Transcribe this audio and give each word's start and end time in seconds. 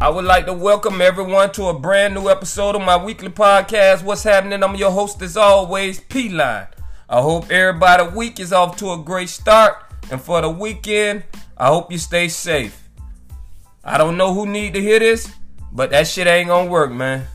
I 0.00 0.08
would 0.08 0.24
like 0.24 0.46
to 0.46 0.52
welcome 0.52 1.00
everyone 1.00 1.50
to 1.54 1.66
a 1.66 1.74
brand 1.76 2.14
new 2.14 2.28
episode 2.30 2.76
of 2.76 2.82
my 2.82 2.96
weekly 2.96 3.30
podcast, 3.30 4.04
What's 4.04 4.22
Happening? 4.22 4.62
I'm 4.62 4.76
your 4.76 4.92
host, 4.92 5.20
as 5.22 5.36
always, 5.36 5.98
P 5.98 6.28
Line. 6.28 6.68
I 7.08 7.20
hope 7.20 7.50
everybody 7.50 8.04
week 8.16 8.38
is 8.38 8.52
off 8.52 8.76
to 8.76 8.92
a 8.92 8.96
great 8.96 9.28
start. 9.28 9.74
And 10.12 10.20
for 10.20 10.40
the 10.40 10.50
weekend, 10.50 11.24
I 11.56 11.66
hope 11.66 11.90
you 11.90 11.98
stay 11.98 12.28
safe. 12.28 12.80
I 13.82 13.98
don't 13.98 14.16
know 14.16 14.32
who 14.32 14.46
need 14.46 14.74
to 14.74 14.80
hear 14.80 15.00
this, 15.00 15.32
but 15.72 15.90
that 15.90 16.06
shit 16.06 16.28
ain't 16.28 16.46
gonna 16.46 16.70
work, 16.70 16.92
man. 16.92 17.26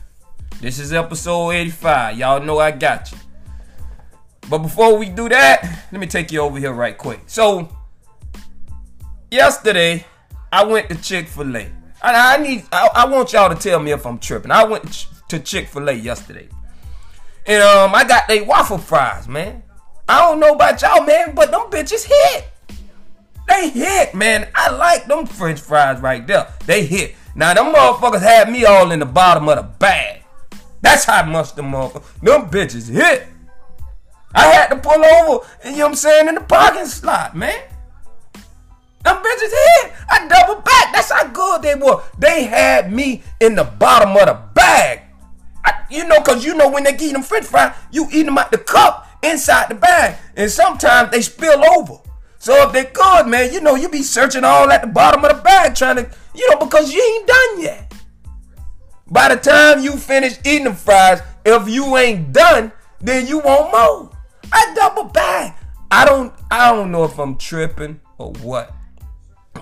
This 0.62 0.78
is 0.78 0.94
episode 0.94 1.50
85. 1.50 2.16
Y'all 2.16 2.42
know 2.42 2.60
I 2.60 2.70
got 2.70 3.12
you. 3.12 3.18
But 4.48 4.60
before 4.60 4.96
we 4.96 5.10
do 5.10 5.28
that, 5.28 5.84
let 5.92 6.00
me 6.00 6.06
take 6.06 6.32
you 6.32 6.40
over 6.40 6.58
here 6.58 6.72
right 6.72 6.96
quick. 6.96 7.20
So, 7.26 7.68
yesterday, 9.30 10.06
I 10.50 10.64
went 10.64 10.88
to 10.88 10.94
Chick 11.02 11.28
fil 11.28 11.58
A. 11.58 11.83
I, 12.04 12.34
I 12.34 12.42
need, 12.42 12.64
I, 12.70 12.88
I 12.94 13.06
want 13.06 13.32
y'all 13.32 13.48
to 13.48 13.54
tell 13.54 13.80
me 13.80 13.92
if 13.92 14.06
I'm 14.06 14.18
tripping. 14.18 14.50
I 14.50 14.64
went 14.64 15.06
to 15.28 15.38
Chick 15.38 15.68
fil 15.68 15.88
A 15.88 15.92
yesterday. 15.92 16.48
And 17.46 17.62
um, 17.62 17.94
I 17.94 18.04
got 18.04 18.28
they 18.28 18.42
waffle 18.42 18.78
fries, 18.78 19.28
man. 19.28 19.62
I 20.08 20.20
don't 20.20 20.40
know 20.40 20.54
about 20.54 20.80
y'all, 20.82 21.04
man, 21.04 21.34
but 21.34 21.50
them 21.50 21.62
bitches 21.70 22.04
hit. 22.06 22.48
They 23.48 23.70
hit, 23.70 24.14
man. 24.14 24.48
I 24.54 24.70
like 24.70 25.06
them 25.06 25.26
French 25.26 25.60
fries 25.60 26.00
right 26.00 26.26
there. 26.26 26.48
They 26.66 26.84
hit. 26.84 27.14
Now 27.34 27.54
them 27.54 27.74
motherfuckers 27.74 28.22
had 28.22 28.50
me 28.50 28.64
all 28.64 28.90
in 28.90 28.98
the 28.98 29.06
bottom 29.06 29.48
of 29.48 29.56
the 29.56 29.62
bag. 29.62 30.22
That's 30.80 31.04
how 31.04 31.24
much 31.24 31.54
them 31.54 31.72
motherfuckers. 31.72 32.20
Them 32.20 32.50
bitches 32.50 32.90
hit. 32.90 33.26
I 34.34 34.46
had 34.46 34.68
to 34.68 34.76
pull 34.76 35.04
over, 35.04 35.46
you 35.64 35.72
know 35.72 35.78
what 35.78 35.88
I'm 35.90 35.94
saying, 35.94 36.28
in 36.28 36.34
the 36.34 36.40
parking 36.40 36.86
slot, 36.86 37.36
man. 37.36 37.62
Them 39.04 39.16
bitches 39.16 39.52
hit. 39.52 39.92
I 40.08 40.26
double 40.28 40.62
back. 40.62 40.92
That's 40.92 41.12
how 41.12 41.28
good 41.28 41.62
they 41.62 41.74
were. 41.74 42.02
They 42.18 42.44
had 42.44 42.92
me 42.92 43.22
in 43.40 43.54
the 43.54 43.64
bottom 43.64 44.16
of 44.16 44.26
the 44.26 44.40
bag. 44.54 45.02
I, 45.64 45.84
you 45.90 46.06
know, 46.08 46.20
cause 46.20 46.44
you 46.44 46.54
know 46.54 46.70
when 46.70 46.84
they 46.84 46.96
you 46.96 47.12
them 47.12 47.22
French 47.22 47.46
fries, 47.46 47.74
you 47.90 48.08
eat 48.10 48.24
them 48.24 48.38
out 48.38 48.50
the 48.50 48.58
cup 48.58 49.08
inside 49.22 49.68
the 49.68 49.74
bag, 49.74 50.18
and 50.36 50.50
sometimes 50.50 51.10
they 51.10 51.22
spill 51.22 51.62
over. 51.76 52.00
So 52.38 52.66
if 52.66 52.72
they 52.72 52.84
good, 52.84 53.26
man, 53.26 53.52
you 53.52 53.60
know 53.60 53.74
you 53.74 53.88
be 53.88 54.02
searching 54.02 54.44
all 54.44 54.70
at 54.70 54.82
the 54.82 54.86
bottom 54.86 55.24
of 55.24 55.36
the 55.36 55.42
bag 55.42 55.74
trying 55.74 55.96
to, 55.96 56.10
you 56.34 56.50
know, 56.50 56.58
because 56.58 56.92
you 56.92 57.02
ain't 57.02 57.26
done 57.26 57.62
yet. 57.62 57.94
By 59.10 59.34
the 59.34 59.40
time 59.40 59.82
you 59.82 59.92
finish 59.92 60.38
eating 60.44 60.64
the 60.64 60.74
fries, 60.74 61.22
if 61.44 61.68
you 61.68 61.96
ain't 61.96 62.32
done, 62.32 62.72
then 63.00 63.26
you 63.26 63.38
won't 63.38 63.70
more. 63.70 64.10
I 64.52 64.74
double 64.74 65.04
bag. 65.04 65.54
I 65.90 66.04
don't, 66.04 66.32
I 66.50 66.72
don't 66.72 66.90
know 66.90 67.04
if 67.04 67.18
I'm 67.18 67.36
tripping 67.36 68.00
or 68.18 68.32
what. 68.42 68.74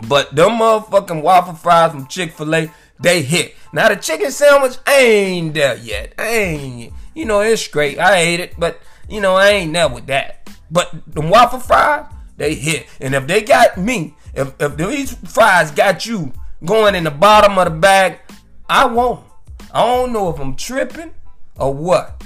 But 0.08 0.34
them 0.34 0.52
motherfucking 0.52 1.22
waffle 1.22 1.54
fries 1.54 1.92
from 1.92 2.06
Chick 2.06 2.32
fil 2.32 2.54
A, 2.54 2.70
they 3.00 3.22
hit. 3.22 3.54
Now 3.72 3.88
the 3.88 3.96
chicken 3.96 4.30
sandwich 4.30 4.76
ain't 4.88 5.54
there 5.54 5.76
yet. 5.76 6.14
I 6.18 6.28
ain't, 6.28 6.92
you 7.14 7.24
know, 7.24 7.40
it's 7.40 7.66
great. 7.68 7.98
I 7.98 8.16
ate 8.16 8.40
it, 8.40 8.54
but, 8.58 8.80
you 9.08 9.20
know, 9.20 9.34
I 9.34 9.48
ain't 9.48 9.72
there 9.72 9.88
with 9.88 10.06
that. 10.06 10.50
But 10.70 10.92
the 11.06 11.20
waffle 11.20 11.58
fries, 11.58 12.06
they 12.36 12.54
hit. 12.54 12.86
And 13.00 13.14
if 13.14 13.26
they 13.26 13.42
got 13.42 13.76
me, 13.76 14.14
if, 14.34 14.54
if 14.60 14.76
these 14.76 15.14
fries 15.30 15.70
got 15.70 16.06
you 16.06 16.32
going 16.64 16.94
in 16.94 17.04
the 17.04 17.10
bottom 17.10 17.58
of 17.58 17.64
the 17.64 17.78
bag, 17.78 18.20
I 18.68 18.86
won't. 18.86 19.24
I 19.72 19.84
don't 19.84 20.12
know 20.12 20.30
if 20.30 20.38
I'm 20.38 20.56
tripping 20.56 21.12
or 21.56 21.72
what. 21.74 22.22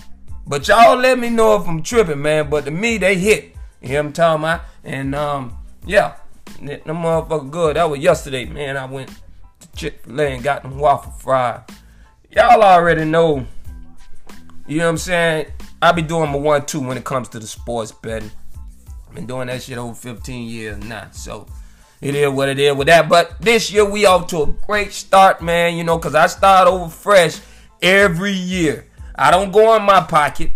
But 0.47 0.69
y'all 0.69 0.97
let 0.97 1.19
me 1.19 1.31
know 1.31 1.57
if 1.57 1.67
I'm 1.67 1.83
tripping, 1.83 2.23
man. 2.23 2.49
But 2.49 2.67
to 2.67 2.71
me, 2.71 2.99
they 2.99 3.17
hit. 3.17 3.55
You 3.81 3.89
know 3.89 3.95
what 3.95 4.07
I'm 4.07 4.13
talking 4.13 4.45
about? 4.45 4.61
And, 4.85 5.15
um, 5.15 5.59
yeah. 5.85 6.17
Them 6.59 6.97
motherfucker 6.97 7.51
good. 7.51 7.77
That 7.77 7.91
was 7.91 8.01
yesterday, 8.01 8.45
man. 8.45 8.77
I 8.77 8.87
went 8.87 9.11
to 9.61 9.73
Chick 9.77 10.03
fil 10.05 10.21
A 10.21 10.25
and 10.35 10.43
got 10.43 10.63
them 10.63 10.79
waffle 10.79 11.13
fries. 11.13 11.63
Y'all 12.31 12.63
already 12.63 13.05
know. 13.05 13.47
You 14.67 14.79
know 14.79 14.85
what 14.85 14.91
I'm 14.91 14.99
saying? 14.99 15.47
I 15.81 15.93
be 15.93 16.03
doing 16.03 16.31
my 16.31 16.39
one 16.39 16.67
two 16.67 16.81
when 16.81 16.97
it 16.97 17.05
comes 17.05 17.29
to 17.31 17.39
the 17.39 17.47
sports 17.47 17.93
betting. 17.93 18.31
I've 19.09 19.15
been 19.15 19.27
doing 19.27 19.47
that 19.49 19.63
shit 19.63 19.79
over 19.79 19.95
15 19.95 20.49
years 20.49 20.79
now. 20.85 21.09
So 21.13 21.47
it 22.01 22.15
is 22.15 22.31
what 22.31 22.49
it 22.49 22.59
is 22.59 22.75
with 22.75 22.89
that. 22.89 23.09
But 23.09 23.41
this 23.41 23.71
year 23.71 23.89
we 23.89 24.07
off 24.07 24.27
to 24.29 24.43
a 24.43 24.47
great 24.47 24.93
start, 24.93 25.43
man. 25.43 25.77
You 25.77 25.85
know, 25.85 25.99
cause 25.99 26.15
I 26.15 26.27
start 26.27 26.69
over 26.69 26.89
fresh 26.89 27.41
every 27.83 28.33
year. 28.33 28.87
I 29.15 29.31
don't 29.31 29.53
go 29.53 29.77
in 29.77 29.83
my 29.83 30.01
pocket. 30.01 30.51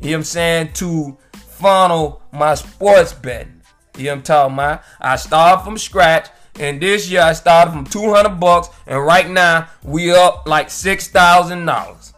You 0.00 0.10
know 0.10 0.12
what 0.12 0.16
I'm 0.18 0.24
saying? 0.24 0.72
To 0.74 1.16
funnel 1.32 2.22
my 2.32 2.54
sports 2.54 3.12
betting. 3.12 3.53
You 3.96 4.04
know 4.04 4.10
what 4.10 4.16
I'm 4.16 4.22
talking 4.22 4.54
about? 4.54 4.82
I 5.00 5.16
started 5.16 5.64
from 5.64 5.78
scratch. 5.78 6.28
And 6.58 6.80
this 6.80 7.10
year 7.10 7.22
I 7.22 7.32
started 7.32 7.72
from 7.72 7.84
200 7.84 8.40
bucks. 8.40 8.68
And 8.86 9.04
right 9.04 9.28
now 9.28 9.68
we 9.82 10.12
up 10.12 10.46
like 10.48 10.68
$6,000 10.68 12.12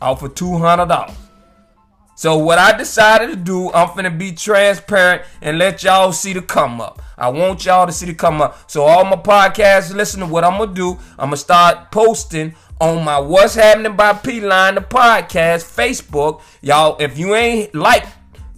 off 0.00 0.22
of 0.22 0.34
$200. 0.34 1.14
So 2.16 2.38
what 2.38 2.58
I 2.58 2.76
decided 2.76 3.30
to 3.30 3.36
do, 3.36 3.72
I'm 3.72 3.88
finna 3.88 4.16
be 4.16 4.32
transparent 4.32 5.22
and 5.42 5.58
let 5.58 5.82
y'all 5.82 6.12
see 6.12 6.32
the 6.32 6.42
come 6.42 6.80
up. 6.80 7.02
I 7.18 7.28
want 7.28 7.64
y'all 7.64 7.86
to 7.86 7.92
see 7.92 8.06
the 8.06 8.14
come 8.14 8.40
up. 8.40 8.70
So 8.70 8.84
all 8.84 9.04
my 9.04 9.16
podcasts, 9.16 9.92
listen 9.92 10.20
to 10.20 10.26
what 10.26 10.44
I'm 10.44 10.58
gonna 10.58 10.72
do. 10.72 10.92
I'm 11.18 11.26
gonna 11.26 11.36
start 11.36 11.90
posting 11.90 12.54
on 12.80 13.04
my 13.04 13.18
What's 13.18 13.54
Happening 13.54 13.96
by 13.96 14.12
P 14.12 14.40
Line, 14.40 14.76
the 14.76 14.80
podcast, 14.80 15.64
Facebook. 15.64 16.40
Y'all, 16.62 16.96
if 17.00 17.18
you 17.18 17.34
ain't 17.34 17.74
like 17.74 18.04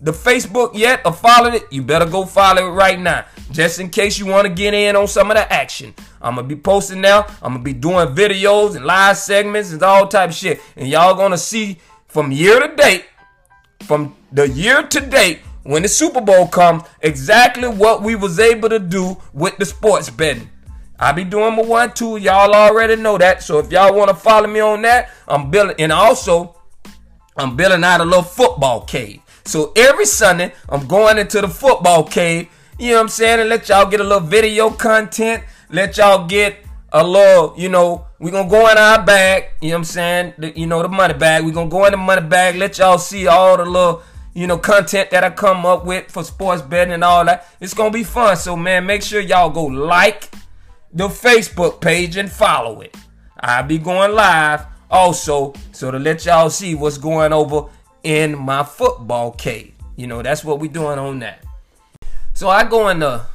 the 0.07 0.13
Facebook 0.13 0.71
yet 0.73 1.01
or 1.05 1.13
followed 1.13 1.55
it, 1.55 1.65
you 1.73 1.83
better 1.83 2.07
go 2.07 2.25
follow 2.25 2.69
it 2.69 2.71
right 2.71 2.99
now. 2.99 3.25
Just 3.51 3.81
in 3.81 3.91
case 3.91 4.21
you 4.21 4.27
want 4.27 4.47
to 4.47 4.55
get 4.55 4.73
in 4.73 4.95
on 4.95 5.09
some 5.09 5.33
of 5.33 5.37
the 5.37 5.53
action. 5.53 5.93
I'm 6.23 6.37
gonna 6.37 6.47
be 6.47 6.55
posting 6.55 7.01
now. 7.01 7.27
I'm 7.43 7.55
gonna 7.55 7.65
be 7.65 7.73
doing 7.73 8.15
videos 8.15 8.77
and 8.77 8.85
live 8.85 9.17
segments 9.17 9.73
and 9.73 9.83
all 9.83 10.07
type 10.07 10.31
of 10.31 10.37
shit. 10.37 10.61
And 10.77 10.87
y'all 10.87 11.17
gonna 11.17 11.37
see 11.37 11.81
from 12.07 12.31
year 12.31 12.61
to 12.61 12.77
date, 12.77 13.07
from 13.83 14.15
the 14.31 14.49
year 14.49 14.85
to 14.85 15.01
date, 15.01 15.41
when 15.65 15.83
the 15.83 15.89
Super 15.89 16.21
Bowl 16.21 16.47
comes, 16.47 16.85
exactly 17.01 17.67
what 17.67 18.01
we 18.01 18.15
was 18.15 18.39
able 18.39 18.69
to 18.69 18.79
do 18.79 19.21
with 19.33 19.57
the 19.57 19.65
sports 19.65 20.09
betting. 20.09 20.49
I 21.01 21.11
be 21.11 21.25
doing 21.25 21.57
my 21.57 21.63
one 21.63 21.93
two. 21.93 22.17
Y'all 22.17 22.55
already 22.55 22.95
know 22.95 23.19
that. 23.19 23.43
So 23.43 23.59
if 23.59 23.73
y'all 23.73 23.93
want 23.93 24.11
to 24.11 24.15
follow 24.15 24.47
me 24.47 24.61
on 24.61 24.83
that, 24.83 25.11
I'm 25.27 25.51
building 25.51 25.75
and 25.81 25.91
also 25.91 26.55
I'm 27.37 27.57
building 27.57 27.83
out 27.83 28.01
a 28.01 28.05
little 28.05 28.23
football 28.23 28.83
cave. 28.83 29.21
So 29.47 29.73
every 29.77 30.07
Sunday, 30.07 30.53
I'm 30.69 30.87
going 30.87 31.19
into 31.19 31.41
the 31.41 31.49
football 31.49 32.03
cave, 32.03 32.49
you 32.79 32.91
know 32.91 32.97
what 32.97 33.03
I'm 33.03 33.09
saying, 33.09 33.41
and 33.41 33.49
let 33.49 33.69
y'all 33.69 33.89
get 33.89 34.01
a 34.01 34.05
little 34.05 34.27
video 34.27 34.71
content, 34.71 35.45
let 35.71 35.97
y'all 35.97 36.27
get 36.27 36.59
a 36.93 37.07
little, 37.07 37.55
you 37.57 37.69
know, 37.69 38.07
we 38.19 38.31
gonna 38.33 38.49
go 38.49 38.69
in 38.71 38.77
our 38.77 39.05
bag, 39.05 39.51
you 39.61 39.69
know 39.69 39.75
what 39.75 39.79
I'm 39.79 39.85
saying, 39.85 40.35
the, 40.39 40.59
you 40.59 40.67
know, 40.67 40.83
the 40.83 40.89
money 40.89 41.15
bag. 41.15 41.45
we 41.45 41.53
gonna 41.53 41.71
go 41.71 41.85
in 41.85 41.93
the 41.93 41.97
money 41.97 42.27
bag, 42.27 42.57
let 42.57 42.77
y'all 42.79 42.99
see 42.99 43.29
all 43.29 43.57
the 43.57 43.65
little, 43.65 44.03
you 44.35 44.49
know, 44.49 44.59
content 44.59 45.11
that 45.11 45.23
I 45.23 45.31
come 45.31 45.65
up 45.65 45.85
with 45.85 46.11
for 46.11 46.25
sports 46.25 46.61
betting 46.61 46.93
and 46.93 47.05
all 47.05 47.25
that. 47.25 47.49
It's 47.61 47.75
gonna 47.75 47.91
be 47.91 48.05
fun. 48.05 48.37
So 48.37 48.57
man, 48.57 48.85
make 48.85 49.03
sure 49.03 49.21
y'all 49.21 49.51
go 49.51 49.65
like 49.65 50.31
the 50.93 51.09
Facebook 51.09 51.81
page 51.81 52.17
and 52.17 52.31
follow 52.31 52.81
it. 52.81 52.97
I'll 53.39 53.63
be 53.63 53.79
going 53.79 54.13
live 54.13 54.67
also, 54.91 55.53
so 55.73 55.91
to 55.91 55.99
let 55.99 56.25
y'all 56.25 56.51
see 56.51 56.75
what's 56.75 56.99
going 56.99 57.33
over 57.33 57.67
in 58.07 58.39
my 58.39 58.63
football 58.63 59.33
cave. 59.33 59.75
You 59.97 60.07
know, 60.07 60.23
that's 60.23 60.45
what 60.45 60.61
we 60.61 60.69
doing 60.69 60.97
on 60.97 61.19
that. 61.19 61.45
So 62.35 62.49
I 62.49 62.63
go 62.63 62.89
in 62.89 63.01
the 63.01 63.27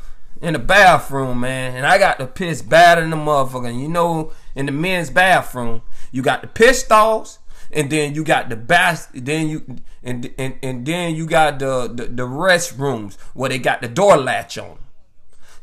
in 0.42 0.54
the 0.54 0.60
bathroom, 0.60 1.42
man, 1.42 1.76
and 1.76 1.86
I 1.86 1.98
got 1.98 2.20
the 2.20 2.26
piss 2.26 2.62
bad 2.62 2.98
in 2.98 3.10
the 3.10 3.18
motherfucker. 3.18 3.78
You 3.78 3.90
know, 3.90 4.32
in 4.56 4.68
the 4.68 4.72
men's 4.72 5.10
bathroom, 5.10 5.82
you 6.12 6.22
got 6.22 6.42
the 6.42 6.48
piss 6.48 6.86
stalls, 6.86 7.40
and 7.74 7.90
then 7.90 8.16
you 8.16 8.24
got 8.24 8.48
the 8.48 8.56
bath, 8.56 9.12
then 9.14 9.50
you 9.50 9.78
and 10.04 10.34
and, 10.38 10.58
and 10.64 10.86
then 10.86 11.16
you 11.16 11.28
got 11.28 11.60
the, 11.60 11.92
the 11.94 12.06
the 12.06 12.24
restrooms 12.24 13.20
where 13.34 13.50
they 13.50 13.60
got 13.60 13.82
the 13.82 13.90
door 13.90 14.16
latch 14.16 14.58
on. 14.58 14.78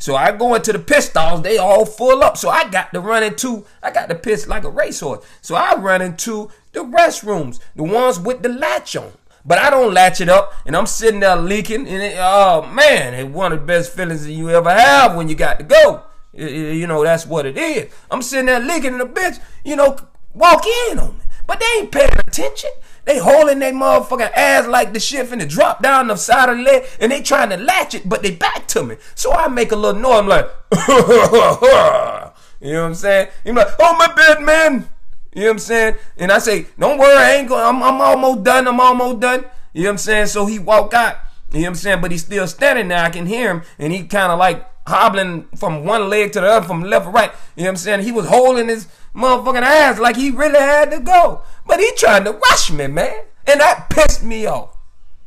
So 0.00 0.14
I 0.14 0.30
go 0.32 0.54
into 0.54 0.72
the 0.72 0.78
piss 0.78 1.06
stalls, 1.06 1.42
they 1.42 1.58
all 1.58 1.84
full 1.84 2.22
up. 2.22 2.36
So 2.36 2.48
I 2.48 2.68
got 2.68 2.92
to 2.92 3.00
run 3.00 3.24
into, 3.24 3.66
I 3.82 3.90
got 3.90 4.08
to 4.08 4.14
piss 4.14 4.46
like 4.46 4.62
a 4.62 4.70
racehorse. 4.70 5.26
So 5.40 5.56
I 5.56 5.74
run 5.74 6.02
into 6.02 6.50
the 6.78 6.84
restrooms, 6.84 7.58
the 7.74 7.82
ones 7.82 8.18
with 8.18 8.42
the 8.42 8.48
latch 8.48 8.96
on. 8.96 9.12
But 9.44 9.58
I 9.58 9.70
don't 9.70 9.94
latch 9.94 10.20
it 10.20 10.28
up, 10.28 10.52
and 10.66 10.76
I'm 10.76 10.86
sitting 10.86 11.20
there 11.20 11.36
leaking, 11.36 11.88
and 11.88 12.02
it, 12.02 12.16
oh 12.18 12.66
man, 12.66 13.14
it's 13.14 13.30
one 13.30 13.52
of 13.52 13.60
the 13.60 13.66
best 13.66 13.92
feelings 13.92 14.24
that 14.24 14.32
you 14.32 14.50
ever 14.50 14.70
have 14.70 15.16
when 15.16 15.28
you 15.28 15.34
got 15.34 15.58
to 15.58 15.64
go. 15.64 16.02
You 16.32 16.86
know, 16.86 17.02
that's 17.02 17.26
what 17.26 17.46
it 17.46 17.56
is. 17.56 17.92
I'm 18.10 18.22
sitting 18.22 18.46
there 18.46 18.60
leaking, 18.60 18.92
and 18.92 19.00
the 19.00 19.06
bitch, 19.06 19.40
you 19.64 19.74
know, 19.74 19.96
walk 20.34 20.64
in 20.90 20.98
on 20.98 21.18
me. 21.18 21.24
But 21.46 21.60
they 21.60 21.80
ain't 21.80 21.90
paying 21.90 22.10
attention. 22.18 22.70
They 23.06 23.16
holding 23.18 23.58
their 23.58 23.72
motherfucking 23.72 24.32
ass 24.34 24.66
like 24.66 24.92
the 24.92 25.00
shit 25.00 25.26
finna 25.26 25.48
drop 25.48 25.82
down 25.82 26.08
the 26.08 26.16
side 26.16 26.50
of 26.50 26.58
the 26.58 26.62
leg 26.62 26.84
and 27.00 27.10
they 27.10 27.22
trying 27.22 27.48
to 27.48 27.56
latch 27.56 27.94
it, 27.94 28.06
but 28.06 28.22
they 28.22 28.32
back 28.32 28.68
to 28.68 28.82
me. 28.84 28.96
So 29.14 29.32
I 29.32 29.48
make 29.48 29.72
a 29.72 29.76
little 29.76 29.98
noise. 29.98 30.18
I'm 30.18 30.28
like, 30.28 30.50
you 32.60 32.72
know 32.72 32.82
what 32.82 32.88
I'm 32.88 32.94
saying? 32.94 33.28
He's 33.44 33.54
like, 33.54 33.68
oh 33.78 33.96
my 33.96 34.12
bed, 34.12 34.42
man. 34.42 34.90
You 35.38 35.44
know 35.44 35.50
what 35.50 35.54
I'm 35.54 35.58
saying? 35.60 35.94
And 36.16 36.32
I 36.32 36.40
say, 36.40 36.66
don't 36.80 36.98
worry, 36.98 37.16
I 37.16 37.34
ain't 37.36 37.48
going, 37.48 37.64
I'm, 37.64 37.80
I'm 37.80 38.00
almost 38.00 38.42
done, 38.42 38.66
I'm 38.66 38.80
almost 38.80 39.20
done. 39.20 39.44
You 39.72 39.84
know 39.84 39.90
what 39.90 39.92
I'm 39.92 39.98
saying? 39.98 40.26
So 40.26 40.46
he 40.46 40.58
walk 40.58 40.92
out. 40.94 41.14
You 41.52 41.60
know 41.60 41.66
what 41.66 41.68
I'm 41.68 41.74
saying? 41.76 42.00
But 42.00 42.10
he's 42.10 42.24
still 42.24 42.48
standing 42.48 42.88
there. 42.88 43.04
I 43.04 43.10
can 43.10 43.26
hear 43.26 43.54
him. 43.54 43.62
And 43.78 43.92
he 43.92 44.02
kind 44.02 44.32
of 44.32 44.40
like 44.40 44.66
hobbling 44.88 45.46
from 45.54 45.84
one 45.84 46.10
leg 46.10 46.32
to 46.32 46.40
the 46.40 46.48
other, 46.48 46.66
from 46.66 46.82
left 46.82 47.04
to 47.04 47.12
right. 47.12 47.30
You 47.54 47.62
know 47.62 47.68
what 47.68 47.70
I'm 47.70 47.76
saying? 47.76 48.02
He 48.02 48.10
was 48.10 48.26
holding 48.26 48.66
his 48.66 48.88
motherfucking 49.14 49.62
ass 49.62 50.00
like 50.00 50.16
he 50.16 50.32
really 50.32 50.58
had 50.58 50.90
to 50.90 50.98
go. 50.98 51.42
But 51.68 51.78
he 51.78 51.88
tried 51.96 52.24
to 52.24 52.32
rush 52.32 52.72
me, 52.72 52.88
man. 52.88 53.22
And 53.46 53.60
that 53.60 53.90
pissed 53.90 54.24
me 54.24 54.44
off. 54.46 54.76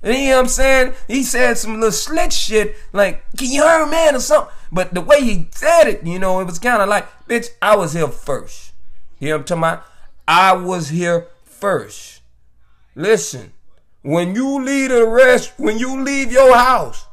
You 0.04 0.12
know 0.12 0.32
what 0.32 0.40
I'm 0.40 0.48
saying? 0.50 0.94
He 1.08 1.24
said 1.24 1.58
some 1.58 1.76
little 1.76 1.94
slick 1.94 2.34
shit 2.34 2.76
like, 2.92 3.24
can 3.38 3.50
you 3.50 3.64
hear 3.64 3.86
man 3.86 4.18
or 4.18 4.20
something? 4.20 4.54
But 4.74 4.94
the 4.94 5.00
way 5.00 5.24
he 5.24 5.48
said 5.52 5.86
it, 5.86 6.06
you 6.06 6.20
know, 6.20 6.42
it 6.42 6.48
was 6.48 6.60
kind 6.60 6.82
of 6.82 6.90
like, 6.90 7.08
bitch, 7.30 7.48
I 7.62 7.78
was 7.78 7.94
here 7.94 8.10
first. 8.10 8.74
You 9.20 9.30
know 9.30 9.36
what 9.36 9.40
I'm 9.40 9.46
talking 9.46 9.60
about? 9.60 9.86
I 10.28 10.54
was 10.54 10.90
here 10.90 11.28
first. 11.44 12.22
Listen, 12.96 13.54
when 14.02 14.36
you 14.36 14.64
leave 14.64 14.90
the 14.90 15.08
rest, 15.08 15.54
when 15.58 15.78
you 15.78 16.02
leave 16.02 16.32
your 16.32 16.56
house, 16.56 17.06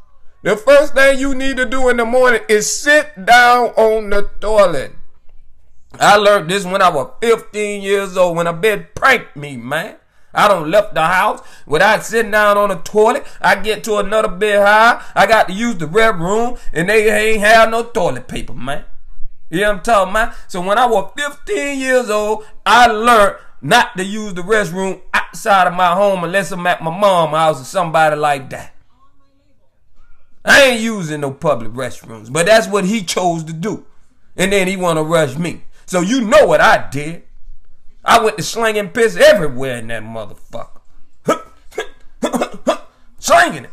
the 0.42 0.56
first 0.56 0.94
thing 0.94 1.18
you 1.18 1.34
need 1.34 1.56
to 1.56 1.66
do 1.66 1.88
in 1.88 1.96
the 1.96 2.04
morning 2.04 2.42
is 2.48 2.72
sit 2.72 3.24
down 3.24 3.68
on 3.70 4.10
the 4.10 4.30
toilet. 4.40 4.92
I 5.98 6.16
learned 6.16 6.50
this 6.50 6.64
when 6.64 6.82
I 6.82 6.90
was 6.90 7.12
15 7.20 7.82
years 7.82 8.16
old 8.16 8.36
when 8.36 8.46
a 8.46 8.54
bitch 8.54 8.94
pranked 8.94 9.36
me, 9.36 9.56
man. 9.56 9.96
I 10.32 10.46
don't 10.46 10.70
left 10.70 10.94
the 10.94 11.04
house 11.04 11.40
without 11.66 12.04
sitting 12.04 12.30
down 12.30 12.56
on 12.56 12.68
the 12.68 12.76
toilet. 12.76 13.26
I 13.40 13.56
get 13.56 13.82
to 13.84 13.96
another 13.96 14.28
bed 14.28 14.64
high. 14.64 15.02
I 15.14 15.26
got 15.26 15.48
to 15.48 15.54
use 15.54 15.76
the 15.76 15.86
red 15.86 16.16
room 16.16 16.56
and 16.72 16.88
they 16.88 17.10
ain't 17.10 17.40
have 17.40 17.70
no 17.70 17.82
toilet 17.84 18.28
paper, 18.28 18.54
man. 18.54 18.84
You 19.50 19.60
know 19.60 19.68
what 19.68 19.76
I'm 19.78 19.82
talking 19.82 20.10
about? 20.10 20.34
So 20.48 20.60
when 20.60 20.78
I 20.78 20.86
was 20.86 21.12
15 21.16 21.78
years 21.78 22.10
old, 22.10 22.44
I 22.66 22.86
learned 22.86 23.36
not 23.60 23.96
to 23.96 24.04
use 24.04 24.34
the 24.34 24.42
restroom 24.42 25.00
outside 25.12 25.66
of 25.66 25.74
my 25.74 25.94
home 25.94 26.22
unless 26.24 26.52
I'm 26.52 26.66
at 26.66 26.82
my 26.82 26.96
mom's 26.96 27.36
house 27.36 27.60
or 27.60 27.64
somebody 27.64 28.16
like 28.16 28.50
that. 28.50 28.74
I 30.44 30.62
ain't 30.64 30.80
using 30.80 31.20
no 31.20 31.30
public 31.32 31.72
restrooms, 31.72 32.32
but 32.32 32.46
that's 32.46 32.68
what 32.68 32.84
he 32.84 33.02
chose 33.02 33.44
to 33.44 33.52
do. 33.52 33.86
And 34.36 34.52
then 34.52 34.68
he 34.68 34.76
want 34.76 34.98
to 34.98 35.02
rush 35.02 35.36
me. 35.36 35.64
So 35.86 36.00
you 36.00 36.20
know 36.20 36.46
what 36.46 36.60
I 36.60 36.88
did. 36.90 37.24
I 38.04 38.22
went 38.22 38.36
to 38.36 38.42
slinging 38.42 38.90
piss 38.90 39.16
everywhere 39.16 39.78
in 39.78 39.88
that 39.88 40.02
motherfucker. 40.02 40.80
slinging 43.18 43.64
it. 43.64 43.70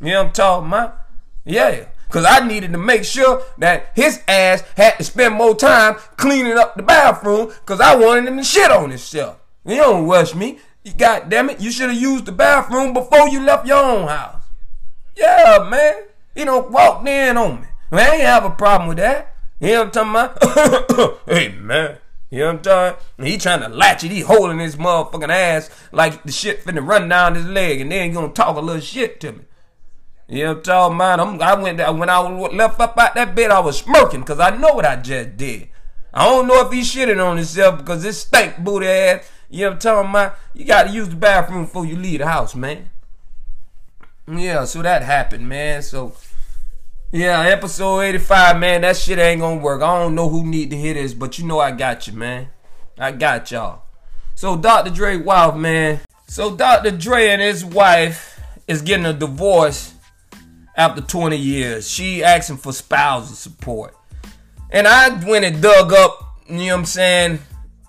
You 0.00 0.12
know 0.12 0.22
what 0.22 0.26
I'm 0.28 0.32
talking 0.32 0.68
about? 0.68 1.00
Yeah. 1.44 1.86
Because 2.08 2.24
I 2.24 2.46
needed 2.46 2.72
to 2.72 2.78
make 2.78 3.04
sure 3.04 3.42
that 3.58 3.92
his 3.94 4.22
ass 4.26 4.64
had 4.76 4.96
to 4.96 5.04
spend 5.04 5.34
more 5.34 5.54
time 5.54 5.96
cleaning 6.16 6.56
up 6.56 6.74
the 6.74 6.82
bathroom 6.82 7.48
because 7.48 7.80
I 7.80 7.94
wanted 7.94 8.26
him 8.26 8.38
to 8.38 8.44
shit 8.44 8.70
on 8.70 8.88
himself. 8.90 9.36
You 9.64 9.76
don't 9.76 10.08
rush 10.08 10.34
me. 10.34 10.58
God 10.96 11.28
damn 11.28 11.50
it. 11.50 11.60
You 11.60 11.70
should 11.70 11.90
have 11.90 12.00
used 12.00 12.24
the 12.24 12.32
bathroom 12.32 12.94
before 12.94 13.28
you 13.28 13.40
left 13.40 13.66
your 13.66 13.84
own 13.84 14.08
house. 14.08 14.42
Yeah, 15.14 15.68
man. 15.70 16.04
don't 16.34 16.70
walk 16.70 17.06
in 17.06 17.36
on 17.36 17.60
me. 17.60 17.66
Man, 17.90 18.10
I 18.10 18.14
ain't 18.14 18.22
have 18.22 18.44
a 18.44 18.50
problem 18.50 18.88
with 18.88 18.98
that. 18.98 19.34
You 19.60 19.68
know 19.68 19.84
what 19.84 19.96
I'm 19.96 20.14
talking 20.14 20.48
about? 20.48 21.20
hey, 21.26 21.48
man. 21.50 21.98
You 22.30 22.40
know 22.40 22.46
what 22.46 22.68
I'm 22.68 22.96
talking 22.96 23.26
He 23.26 23.38
trying 23.38 23.60
to 23.60 23.68
latch 23.68 24.04
it. 24.04 24.10
He 24.10 24.20
holding 24.20 24.58
his 24.58 24.76
motherfucking 24.76 25.30
ass 25.30 25.70
like 25.92 26.22
the 26.22 26.32
shit 26.32 26.64
finna 26.64 26.86
run 26.86 27.08
down 27.08 27.34
his 27.34 27.46
leg 27.46 27.80
and 27.80 27.90
then 27.90 28.08
you 28.08 28.14
gonna 28.14 28.32
talk 28.32 28.56
a 28.56 28.60
little 28.60 28.80
shit 28.80 29.20
to 29.20 29.32
me. 29.32 29.44
You 30.28 30.44
know 30.44 30.48
what 30.50 30.56
I'm 30.58 30.62
talking 30.62 30.96
about? 30.96 31.20
I'm, 31.20 31.42
I 31.42 31.54
went 31.54 31.98
when 31.98 32.10
I 32.10 32.20
left 32.20 32.78
up 32.80 32.98
out 32.98 33.14
that 33.14 33.34
bed, 33.34 33.50
I 33.50 33.60
was 33.60 33.78
smirking 33.78 34.20
because 34.20 34.38
I 34.38 34.54
know 34.56 34.74
what 34.74 34.84
I 34.84 34.96
just 34.96 35.36
did. 35.38 35.68
I 36.12 36.26
don't 36.26 36.46
know 36.46 36.66
if 36.66 36.72
he 36.72 36.80
shitting 36.80 37.24
on 37.24 37.36
himself 37.38 37.78
because 37.78 38.02
this 38.02 38.20
stank 38.20 38.58
booty 38.58 38.86
ass. 38.86 39.30
You 39.48 39.60
know 39.60 39.68
what 39.68 39.74
I'm 39.74 39.78
talking 39.78 40.10
about? 40.10 40.36
You 40.52 40.64
got 40.66 40.82
to 40.84 40.92
use 40.92 41.08
the 41.08 41.16
bathroom 41.16 41.64
before 41.64 41.86
you 41.86 41.96
leave 41.96 42.18
the 42.18 42.26
house, 42.26 42.54
man. 42.54 42.90
Yeah, 44.30 44.66
so 44.66 44.82
that 44.82 45.02
happened, 45.02 45.48
man. 45.48 45.80
So 45.80 46.14
yeah, 47.10 47.40
episode 47.40 48.02
85, 48.02 48.58
man. 48.58 48.82
That 48.82 48.98
shit 48.98 49.18
ain't 49.18 49.40
gonna 49.40 49.62
work. 49.62 49.80
I 49.80 49.98
don't 49.98 50.14
know 50.14 50.28
who 50.28 50.44
need 50.44 50.70
to 50.70 50.76
hear 50.76 50.92
this, 50.92 51.14
but 51.14 51.38
you 51.38 51.46
know 51.46 51.58
I 51.58 51.70
got 51.70 52.06
you, 52.06 52.12
man. 52.12 52.48
I 52.98 53.12
got 53.12 53.50
y'all. 53.50 53.84
So 54.34 54.58
Dr. 54.58 54.90
Dre 54.90 55.16
wife, 55.16 55.54
man. 55.54 56.00
So 56.26 56.54
Dr. 56.54 56.90
Dre 56.90 57.28
and 57.28 57.40
his 57.40 57.64
wife 57.64 58.38
is 58.66 58.82
getting 58.82 59.06
a 59.06 59.14
divorce 59.14 59.94
after 60.78 61.02
20 61.02 61.36
years. 61.36 61.90
She 61.90 62.22
asking 62.22 62.56
for 62.58 62.72
spousal 62.72 63.34
support. 63.34 63.94
And 64.70 64.86
I 64.86 65.08
went 65.26 65.44
and 65.44 65.60
dug 65.60 65.92
up, 65.92 66.38
you 66.48 66.56
know 66.56 66.66
what 66.66 66.78
I'm 66.78 66.84
saying? 66.86 67.38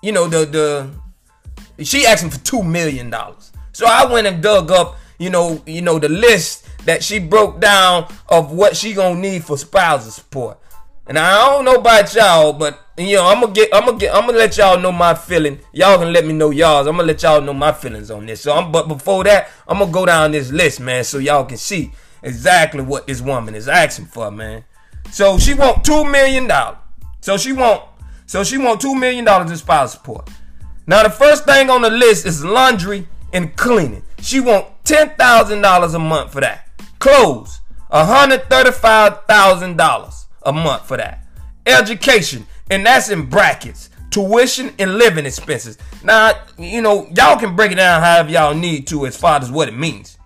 You 0.02 0.12
know, 0.12 0.28
the 0.28 0.44
the 1.78 1.84
she 1.84 2.04
asking 2.04 2.30
for 2.30 2.40
two 2.40 2.62
million 2.62 3.08
dollars. 3.08 3.52
So 3.72 3.86
I 3.86 4.10
went 4.12 4.26
and 4.26 4.42
dug 4.42 4.70
up, 4.70 4.96
you 5.18 5.30
know, 5.30 5.62
you 5.66 5.82
know, 5.82 5.98
the 5.98 6.08
list 6.08 6.66
that 6.84 7.02
she 7.04 7.18
broke 7.18 7.60
down 7.60 8.12
of 8.28 8.52
what 8.52 8.76
she 8.76 8.92
gonna 8.92 9.20
need 9.20 9.44
for 9.44 9.56
spousal 9.56 10.10
support. 10.10 10.58
And 11.06 11.18
I 11.18 11.38
don't 11.48 11.64
know 11.64 11.74
about 11.74 12.14
y'all, 12.14 12.52
but 12.52 12.80
you 12.96 13.16
know, 13.16 13.26
I'm 13.26 13.40
gonna 13.40 13.52
get, 13.52 13.68
I'm 13.74 13.84
gonna 13.84 13.98
get, 13.98 14.14
I'm 14.14 14.26
gonna 14.26 14.38
let 14.38 14.56
y'all 14.56 14.78
know 14.78 14.92
my 14.92 15.14
feeling. 15.14 15.60
Y'all 15.72 15.98
can 15.98 16.12
let 16.12 16.26
me 16.26 16.32
know 16.32 16.50
y'all's. 16.50 16.86
I'm 16.86 16.96
gonna 16.96 17.06
let 17.06 17.22
y'all 17.22 17.40
know 17.40 17.54
my 17.54 17.72
feelings 17.72 18.10
on 18.10 18.26
this. 18.26 18.40
So 18.40 18.52
I'm, 18.52 18.72
but 18.72 18.88
before 18.88 19.24
that, 19.24 19.50
I'm 19.68 19.78
gonna 19.78 19.92
go 19.92 20.06
down 20.06 20.32
this 20.32 20.50
list, 20.50 20.80
man, 20.80 21.04
so 21.04 21.18
y'all 21.18 21.44
can 21.44 21.58
see 21.58 21.92
exactly 22.22 22.82
what 22.82 23.06
this 23.06 23.20
woman 23.20 23.54
is 23.54 23.68
asking 23.68 24.06
for, 24.06 24.30
man. 24.30 24.64
So 25.10 25.38
she 25.38 25.54
want 25.54 25.84
two 25.84 26.04
million 26.04 26.46
dollars. 26.46 26.78
So 27.20 27.36
she 27.36 27.52
want, 27.52 27.82
so 28.26 28.44
she 28.44 28.58
want 28.58 28.80
two 28.80 28.94
million 28.94 29.24
dollars 29.24 29.50
in 29.50 29.56
spousal 29.56 29.98
support. 29.98 30.30
Now 30.86 31.02
the 31.02 31.10
first 31.10 31.44
thing 31.44 31.68
on 31.70 31.82
the 31.82 31.90
list 31.90 32.26
is 32.26 32.44
laundry 32.44 33.08
and 33.32 33.56
cleaning. 33.56 34.02
She 34.20 34.40
want 34.40 34.66
ten 34.84 35.10
thousand 35.10 35.62
dollars 35.62 35.94
a 35.94 35.98
month 35.98 36.32
for 36.32 36.40
that. 36.40 36.68
Clothes, 36.98 37.60
$135,000 37.90 40.24
a 40.42 40.52
month 40.52 40.86
for 40.86 40.96
that. 40.96 41.24
Education, 41.66 42.46
and 42.70 42.86
that's 42.86 43.10
in 43.10 43.26
brackets. 43.26 43.90
Tuition 44.10 44.72
and 44.78 44.96
living 44.98 45.26
expenses. 45.26 45.78
Now, 46.02 46.32
you 46.58 46.82
know, 46.82 47.06
y'all 47.14 47.38
can 47.38 47.54
break 47.54 47.70
it 47.72 47.76
down 47.76 48.02
however 48.02 48.30
y'all 48.30 48.54
need 48.54 48.86
to 48.88 49.06
as 49.06 49.16
far 49.16 49.40
as 49.40 49.50
what 49.50 49.68
it 49.68 49.76
means. 49.76 50.18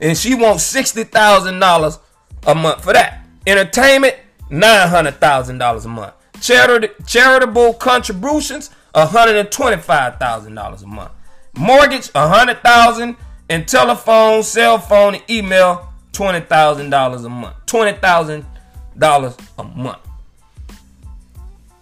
And 0.00 0.16
she 0.16 0.34
wants 0.34 0.72
$60,000 0.72 1.98
a 2.46 2.54
month 2.54 2.84
for 2.84 2.92
that. 2.92 3.26
Entertainment, 3.46 4.16
$900,000 4.50 5.84
a 5.84 5.88
month. 5.88 6.14
Charit- 6.34 7.06
charitable 7.06 7.74
contributions, 7.74 8.70
$125,000 8.94 10.82
a 10.82 10.86
month. 10.86 11.10
Mortgage, 11.56 12.08
a 12.10 12.28
$100,000 12.28 13.16
and 13.50 13.66
telephone, 13.66 14.42
cell 14.42 14.78
phone, 14.78 15.16
and 15.16 15.30
email, 15.30 15.92
$20,000 16.12 17.24
a 17.24 17.28
month. 17.28 17.56
$20,000 17.66 19.38
a 19.58 19.64
month. 19.64 19.98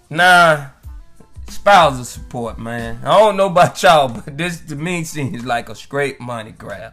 Nah, 0.09 0.67
spousal 1.49 2.05
support, 2.05 2.59
man. 2.59 3.01
I 3.05 3.19
don't 3.19 3.37
know 3.37 3.47
about 3.47 3.83
y'all, 3.83 4.09
but 4.09 4.39
this 4.39 4.61
to 4.61 4.77
me 4.77 5.05
seems 5.05 5.45
like 5.45 5.69
a 5.69 5.75
straight 5.75 6.21
money 6.21 6.53
grab. 6.53 6.93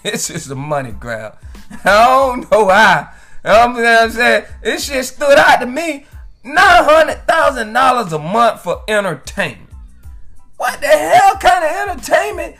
It's 0.04 0.28
just 0.28 0.50
a 0.50 0.54
money 0.54 0.92
grab. 0.92 1.38
I 1.84 2.06
don't 2.06 2.50
know 2.50 2.64
why. 2.64 3.12
I'm, 3.44 3.76
you 3.76 3.82
know 3.82 3.92
what 3.92 4.02
I'm 4.02 4.10
saying? 4.10 4.44
This 4.62 4.84
shit 4.86 5.04
stood 5.04 5.38
out 5.38 5.60
to 5.60 5.66
me. 5.66 6.06
$900,000 6.44 8.12
a 8.12 8.18
month 8.18 8.62
for 8.62 8.82
entertainment. 8.88 9.70
What 10.56 10.80
the 10.80 10.86
hell 10.86 11.36
kind 11.36 11.64
of 11.64 11.88
entertainment 11.88 12.56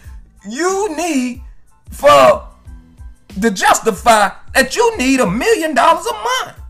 you 0.49 0.95
need 0.97 1.43
for 1.91 2.47
to 3.41 3.51
justify 3.51 4.31
that 4.55 4.75
you 4.75 4.97
need 4.97 5.21
a 5.21 5.31
million 5.31 5.75
dollars 5.75 6.07
a 6.07 6.13
month. 6.13 6.61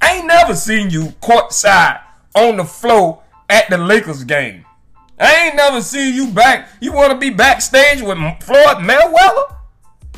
I 0.00 0.16
ain't 0.16 0.26
never 0.26 0.54
seen 0.54 0.90
you 0.90 1.06
courtside 1.22 2.00
on 2.34 2.56
the 2.56 2.64
floor 2.64 3.22
at 3.48 3.68
the 3.70 3.78
Lakers 3.78 4.24
game. 4.24 4.64
I 5.18 5.46
ain't 5.46 5.56
never 5.56 5.82
seen 5.82 6.14
you 6.14 6.28
back. 6.28 6.68
You 6.80 6.92
want 6.92 7.12
to 7.12 7.18
be 7.18 7.30
backstage 7.30 8.00
with 8.00 8.18
Floyd 8.42 8.78
Mayweather? 8.78 9.56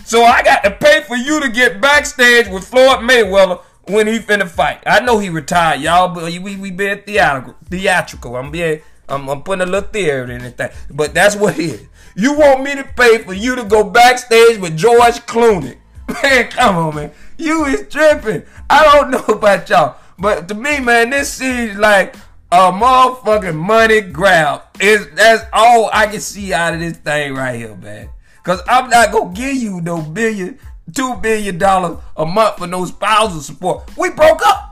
So 0.05 0.25
I 0.25 0.43
got 0.43 0.65
to 0.65 0.71
pay 0.71 1.03
for 1.03 1.17
you 1.17 1.41
to 1.41 1.49
get 1.49 1.81
backstage 1.81 2.49
with 2.49 2.67
Floyd 2.67 2.99
Mayweather 3.01 3.61
when 3.89 4.07
he 4.07 4.19
finna 4.19 4.49
fight. 4.49 4.83
I 4.87 5.01
know 5.01 5.19
he 5.19 5.29
retired, 5.29 5.81
y'all, 5.81 6.15
but 6.15 6.25
we 6.25 6.57
we 6.57 6.71
being 6.71 7.03
theatrical. 7.03 7.55
Theatrical. 7.69 8.37
I'm 8.37 8.51
being 8.51 8.81
I'm, 9.09 9.29
I'm 9.29 9.43
putting 9.43 9.63
a 9.63 9.71
little 9.71 9.89
theory 9.89 10.35
in 10.35 10.43
it, 10.43 10.61
but 10.91 11.15
that's 11.15 11.37
what 11.37 11.59
it 11.59 11.65
is. 11.65 11.87
You 12.15 12.39
want 12.39 12.63
me 12.63 12.75
to 12.75 12.85
pay 12.85 13.19
for 13.19 13.33
you 13.33 13.57
to 13.57 13.65
go 13.65 13.85
backstage 13.85 14.59
with 14.59 14.77
George 14.77 15.15
Clooney? 15.27 15.77
Man, 16.23 16.49
come 16.51 16.77
on, 16.77 16.95
man. 16.95 17.13
You 17.39 17.65
is 17.65 17.89
tripping. 17.89 18.43
I 18.69 18.85
don't 18.85 19.11
know 19.11 19.35
about 19.35 19.69
y'all, 19.71 19.97
but 20.19 20.49
to 20.49 20.55
me, 20.55 20.81
man, 20.81 21.11
this 21.11 21.33
seems 21.33 21.79
like 21.79 22.17
a 22.51 22.71
motherfucking 22.71 23.55
money 23.55 24.01
grab. 24.03 24.63
Is 24.79 25.09
that's 25.13 25.45
all 25.53 25.89
I 25.93 26.07
can 26.09 26.21
see 26.21 26.53
out 26.53 26.75
of 26.75 26.81
this 26.81 26.99
thing 26.99 27.35
right 27.35 27.57
here, 27.57 27.75
man. 27.77 28.11
Cause 28.43 28.61
I'm 28.67 28.91
not 28.91 29.13
gonna 29.13 29.33
give 29.33 29.55
you 29.55 29.81
no 29.81 30.03
billion, 30.03 30.59
two 30.93 31.15
billion 31.17 31.59
dollars 31.59 31.99
a 32.17 32.27
month 32.27 32.59
for 32.59 32.67
no 32.67 32.85
spousal 32.85 33.41
support. 33.41 33.97
We 33.97 34.11
broke 34.11 34.45
up. 34.47 34.69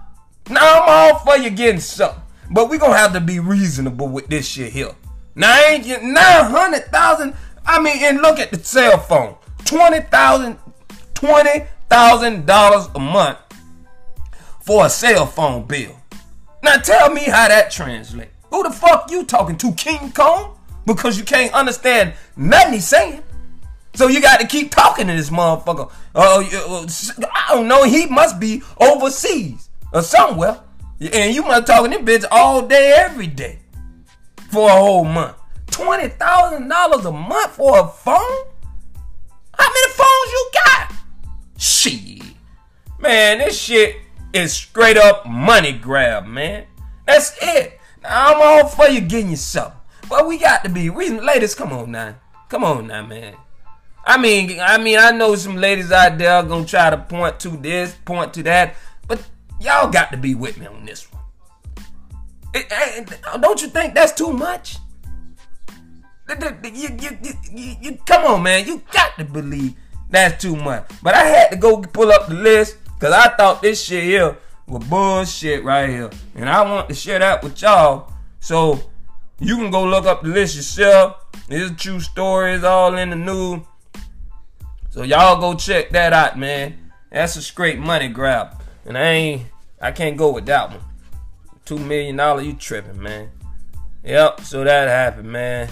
Now 0.48 0.82
I'm 0.82 0.88
all 0.88 1.18
for 1.20 1.36
you 1.36 1.50
getting 1.50 1.80
something, 1.80 2.20
but 2.50 2.68
we 2.68 2.78
gonna 2.78 2.96
have 2.96 3.12
to 3.12 3.20
be 3.20 3.38
reasonable 3.38 4.08
with 4.08 4.26
this 4.26 4.46
shit 4.46 4.72
here. 4.72 4.90
Now 5.36 5.56
ain't 5.66 5.84
get 5.84 6.02
nine 6.02 6.50
hundred 6.50 6.86
thousand. 6.86 7.34
I 7.64 7.80
mean, 7.80 7.98
and 8.02 8.20
look 8.20 8.40
at 8.40 8.50
the 8.50 8.58
cell 8.58 8.98
phone, 8.98 9.36
twenty 9.64 10.00
thousand, 10.00 10.58
twenty 11.14 11.66
thousand 11.88 12.46
dollars 12.46 12.88
a 12.96 12.98
month 12.98 13.38
for 14.60 14.86
a 14.86 14.90
cell 14.90 15.26
phone 15.26 15.66
bill. 15.66 15.96
Now 16.64 16.76
tell 16.78 17.12
me 17.12 17.22
how 17.22 17.46
that 17.46 17.70
translates. 17.70 18.32
Who 18.50 18.64
the 18.64 18.70
fuck 18.70 19.10
you 19.12 19.24
talking 19.24 19.56
to, 19.58 19.72
King 19.74 20.10
Kong? 20.10 20.58
Because 20.86 21.16
you 21.16 21.24
can't 21.24 21.52
understand 21.54 22.14
nothing 22.36 22.72
he's 22.74 22.88
saying. 22.88 23.22
So 23.94 24.08
you 24.08 24.20
got 24.20 24.40
to 24.40 24.46
keep 24.46 24.70
talking 24.70 25.06
to 25.08 25.12
this 25.12 25.30
motherfucker. 25.30 25.90
Uh, 26.14 26.44
I 27.34 27.54
don't 27.54 27.68
know. 27.68 27.84
He 27.84 28.06
must 28.06 28.38
be 28.38 28.62
overseas 28.78 29.68
or 29.92 30.02
somewhere. 30.02 30.60
And 31.12 31.34
you 31.34 31.42
must 31.42 31.66
talking 31.66 31.92
to 31.92 31.98
bitch 31.98 32.24
all 32.30 32.66
day, 32.66 32.94
every 32.96 33.26
day 33.26 33.58
for 34.50 34.68
a 34.68 34.72
whole 34.72 35.04
month. 35.04 35.36
Twenty 35.68 36.08
thousand 36.08 36.68
dollars 36.68 37.04
a 37.04 37.12
month 37.12 37.52
for 37.52 37.78
a 37.78 37.88
phone? 37.88 38.46
How 39.54 39.68
many 39.68 39.92
phones 39.92 40.32
you 40.32 40.50
got? 40.52 40.92
Shit, 41.56 42.22
man, 42.98 43.38
this 43.38 43.58
shit 43.58 43.96
is 44.32 44.52
straight 44.52 44.96
up 44.96 45.26
money 45.26 45.72
grab, 45.72 46.26
man. 46.26 46.66
That's 47.06 47.36
it. 47.40 47.78
Now, 48.02 48.34
I'm 48.34 48.42
all 48.42 48.68
for 48.68 48.88
you 48.88 49.00
getting 49.00 49.30
you 49.30 49.36
something. 49.36 49.78
But 50.08 50.26
we 50.26 50.38
got 50.38 50.64
to 50.64 50.70
be 50.70 50.90
reasonable. 50.90 51.26
Ladies, 51.26 51.54
come 51.54 51.72
on 51.72 51.92
now. 51.92 52.16
Come 52.48 52.64
on 52.64 52.86
now, 52.88 53.06
man. 53.06 53.36
I 54.04 54.16
mean, 54.16 54.58
I 54.60 54.78
mean, 54.78 54.98
I 54.98 55.10
know 55.10 55.34
some 55.36 55.56
ladies 55.56 55.92
out 55.92 56.18
there 56.18 56.42
gonna 56.42 56.64
try 56.64 56.90
to 56.90 56.96
point 56.96 57.38
to 57.40 57.50
this, 57.50 57.94
point 58.04 58.34
to 58.34 58.42
that, 58.44 58.74
but 59.06 59.22
y'all 59.60 59.90
got 59.90 60.10
to 60.12 60.16
be 60.16 60.34
with 60.34 60.58
me 60.58 60.66
on 60.66 60.84
this 60.84 61.10
one. 61.12 61.22
It, 62.54 62.66
it, 62.70 63.20
don't 63.40 63.62
you 63.62 63.68
think 63.68 63.94
that's 63.94 64.12
too 64.12 64.32
much? 64.32 64.78
You, 66.28 66.96
you, 67.00 67.18
you, 67.52 67.76
you, 67.80 67.98
come 68.06 68.24
on, 68.24 68.42
man. 68.42 68.66
You 68.66 68.82
got 68.92 69.16
to 69.18 69.24
believe 69.24 69.74
that's 70.10 70.40
too 70.42 70.56
much. 70.56 70.90
But 71.02 71.14
I 71.14 71.24
had 71.24 71.50
to 71.50 71.56
go 71.56 71.80
pull 71.80 72.10
up 72.10 72.28
the 72.28 72.34
list 72.34 72.78
because 72.84 73.12
I 73.12 73.28
thought 73.36 73.62
this 73.62 73.82
shit 73.82 74.04
here 74.04 74.36
was 74.66 74.84
bullshit 74.84 75.64
right 75.64 75.88
here. 75.88 76.10
And 76.34 76.48
I 76.48 76.62
want 76.62 76.88
to 76.88 76.94
share 76.94 77.18
that 77.18 77.42
with 77.42 77.60
y'all. 77.62 78.12
So 78.40 78.80
you 79.40 79.56
can 79.56 79.70
go 79.70 79.84
look 79.84 80.06
up 80.06 80.22
the 80.22 80.28
list 80.28 80.56
yourself. 80.56 81.24
It's 81.48 81.82
true 81.82 82.00
story. 82.00 82.54
It's 82.54 82.64
all 82.64 82.96
in 82.96 83.10
the 83.10 83.16
news. 83.16 83.60
So 84.90 85.04
y'all 85.04 85.40
go 85.40 85.54
check 85.54 85.90
that 85.90 86.12
out, 86.12 86.36
man. 86.36 86.90
That's 87.10 87.36
a 87.36 87.42
straight 87.42 87.78
money 87.78 88.08
grab. 88.08 88.60
And 88.84 88.98
I 88.98 89.02
ain't, 89.02 89.46
I 89.80 89.92
can't 89.92 90.16
go 90.16 90.32
with 90.32 90.46
that 90.46 90.70
one. 90.70 90.80
Two 91.64 91.78
million 91.78 92.16
dollar, 92.16 92.42
you 92.42 92.54
tripping, 92.54 93.00
man. 93.00 93.30
Yep, 94.02 94.40
so 94.40 94.64
that 94.64 94.88
happened, 94.88 95.30
man. 95.30 95.70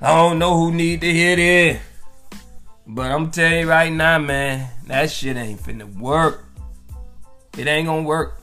I 0.00 0.08
don't 0.16 0.40
know 0.40 0.56
who 0.56 0.72
need 0.72 1.00
to 1.02 1.12
hear 1.12 1.36
this. 1.36 1.80
But 2.84 3.12
I'm 3.12 3.30
telling 3.30 3.60
you 3.60 3.68
right 3.68 3.92
now, 3.92 4.18
man, 4.18 4.68
that 4.88 5.12
shit 5.12 5.36
ain't 5.36 5.60
finna 5.60 5.96
work. 5.96 6.44
It 7.56 7.68
ain't 7.68 7.86
gonna 7.86 8.02
work. 8.02 8.40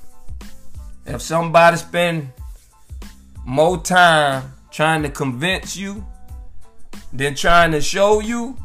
If 1.05 1.21
somebody 1.21 1.75
spend 1.75 2.31
more 3.45 3.77
time 3.79 4.53
trying 4.71 5.03
to 5.03 5.09
convince 5.09 5.75
you 5.75 6.05
than 7.11 7.35
trying 7.35 7.71
to 7.71 7.81
show 7.81 8.21
you, 8.21 8.55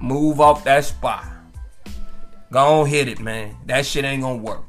move 0.00 0.40
off 0.40 0.64
that 0.64 0.84
spot. 0.84 1.24
Go 2.50 2.80
on 2.80 2.86
hit 2.86 3.08
it, 3.08 3.20
man. 3.20 3.56
That 3.66 3.86
shit 3.86 4.04
ain't 4.04 4.22
gonna 4.22 4.36
work. 4.36 4.64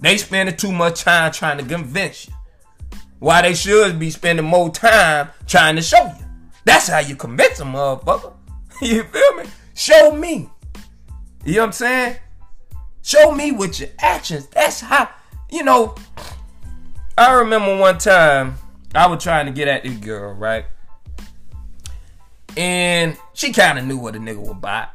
They 0.00 0.16
spending 0.16 0.56
too 0.56 0.72
much 0.72 1.02
time 1.02 1.32
trying 1.32 1.58
to 1.58 1.64
convince 1.64 2.28
you. 2.28 2.34
Why 3.18 3.42
they 3.42 3.54
should 3.54 3.98
be 3.98 4.10
spending 4.10 4.44
more 4.44 4.70
time 4.70 5.28
trying 5.46 5.76
to 5.76 5.82
show 5.82 6.04
you. 6.04 6.26
That's 6.64 6.88
how 6.88 6.98
you 6.98 7.16
convince 7.16 7.60
a 7.60 7.64
motherfucker. 7.64 8.32
you 8.82 9.04
feel 9.04 9.36
me? 9.36 9.44
Show 9.74 10.16
me. 10.16 10.50
You 11.44 11.54
know 11.54 11.60
what 11.60 11.66
I'm 11.66 11.72
saying? 11.72 12.16
Show 13.02 13.32
me 13.32 13.52
with 13.52 13.80
your 13.80 13.90
actions. 13.98 14.46
That's 14.46 14.80
how, 14.80 15.10
you 15.50 15.62
know. 15.62 15.94
I 17.16 17.32
remember 17.34 17.76
one 17.76 17.98
time 17.98 18.56
I 18.94 19.06
was 19.06 19.22
trying 19.22 19.46
to 19.46 19.52
get 19.52 19.68
at 19.68 19.84
this 19.84 19.96
girl, 19.98 20.32
right? 20.34 20.64
And 22.56 23.16
she 23.32 23.52
kind 23.52 23.78
of 23.78 23.84
knew 23.84 23.98
what 23.98 24.16
a 24.16 24.18
nigga 24.18 24.46
would 24.46 24.60
buy. 24.60 24.88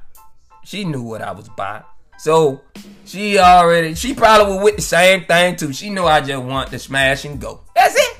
She 0.63 0.83
knew 0.83 1.01
what 1.01 1.21
I 1.21 1.31
was 1.31 1.49
buying. 1.49 1.83
So 2.17 2.61
she 3.05 3.39
already, 3.39 3.95
she 3.95 4.13
probably 4.13 4.55
was 4.55 4.63
with 4.63 4.75
the 4.75 4.81
same 4.81 5.25
thing 5.25 5.55
too. 5.55 5.73
She 5.73 5.89
knew 5.89 6.05
I 6.05 6.21
just 6.21 6.43
want 6.43 6.69
to 6.71 6.79
smash 6.79 7.25
and 7.25 7.39
go. 7.39 7.61
That's 7.75 7.95
it. 7.95 8.17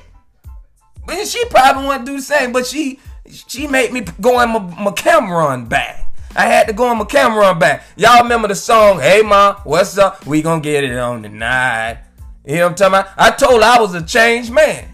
But 1.06 1.26
she 1.26 1.44
probably 1.46 1.84
want 1.84 2.06
to 2.06 2.12
do 2.12 2.16
the 2.16 2.22
same. 2.22 2.52
But 2.52 2.66
she, 2.66 2.98
she 3.26 3.66
made 3.66 3.92
me 3.92 4.02
go 4.20 4.40
in 4.40 4.50
my, 4.50 4.58
my 4.58 4.90
Cam'ron 4.90 5.68
bag. 5.68 6.06
I 6.36 6.44
had 6.44 6.68
to 6.68 6.72
go 6.72 6.90
in 6.92 6.98
my 6.98 7.04
camera 7.04 7.44
Cam'ron 7.44 7.58
bag. 7.60 7.82
Y'all 7.96 8.22
remember 8.22 8.46
the 8.46 8.54
song, 8.54 9.00
Hey 9.00 9.20
Ma, 9.22 9.60
what's 9.64 9.98
up? 9.98 10.24
We 10.26 10.42
gonna 10.42 10.60
get 10.60 10.84
it 10.84 10.96
on 10.96 11.24
tonight. 11.24 11.98
You 12.46 12.56
know 12.56 12.62
what 12.62 12.70
I'm 12.70 12.74
talking 12.76 13.00
about? 13.00 13.08
I 13.18 13.30
told 13.30 13.62
her 13.62 13.68
I 13.68 13.80
was 13.80 13.94
a 13.94 14.02
changed 14.02 14.52
man. 14.52 14.89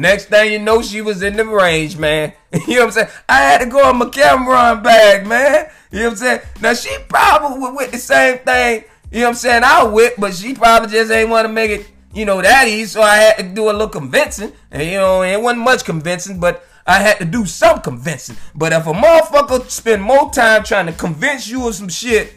Next 0.00 0.30
thing 0.30 0.50
you 0.50 0.58
know, 0.58 0.80
she 0.80 1.02
was 1.02 1.22
in 1.22 1.36
the 1.36 1.44
range, 1.44 1.98
man. 1.98 2.32
you 2.66 2.76
know 2.76 2.80
what 2.80 2.84
I'm 2.86 2.90
saying? 2.92 3.08
I 3.28 3.36
had 3.42 3.58
to 3.58 3.66
go 3.66 3.90
in 3.90 3.98
my 3.98 4.06
Cam'ron 4.06 4.82
bag, 4.82 5.26
man. 5.26 5.68
You 5.90 5.98
know 5.98 6.04
what 6.06 6.10
I'm 6.12 6.16
saying? 6.16 6.40
Now 6.62 6.72
she 6.72 6.96
probably 7.06 7.70
with 7.70 7.92
the 7.92 7.98
same 7.98 8.38
thing, 8.38 8.84
you 9.12 9.18
know 9.18 9.26
what 9.26 9.28
I'm 9.28 9.34
saying, 9.34 9.62
I 9.62 9.84
whip, 9.84 10.14
but 10.16 10.32
she 10.32 10.54
probably 10.54 10.88
just 10.88 11.12
ain't 11.12 11.28
want 11.28 11.46
to 11.46 11.52
make 11.52 11.70
it, 11.70 11.86
you 12.14 12.24
know, 12.24 12.40
that 12.40 12.66
easy. 12.66 12.86
So 12.86 13.02
I 13.02 13.16
had 13.16 13.36
to 13.36 13.42
do 13.42 13.64
a 13.64 13.72
little 13.72 13.90
convincing. 13.90 14.54
And 14.70 14.84
you 14.84 14.96
know, 14.96 15.22
it 15.22 15.38
wasn't 15.38 15.64
much 15.64 15.84
convincing, 15.84 16.40
but 16.40 16.64
I 16.86 17.00
had 17.00 17.18
to 17.18 17.26
do 17.26 17.44
some 17.44 17.82
convincing. 17.82 18.36
But 18.54 18.72
if 18.72 18.86
a 18.86 18.92
motherfucker 18.92 19.68
spend 19.68 20.02
more 20.02 20.30
time 20.30 20.64
trying 20.64 20.86
to 20.86 20.92
convince 20.92 21.46
you 21.46 21.68
of 21.68 21.74
some 21.74 21.90
shit 21.90 22.32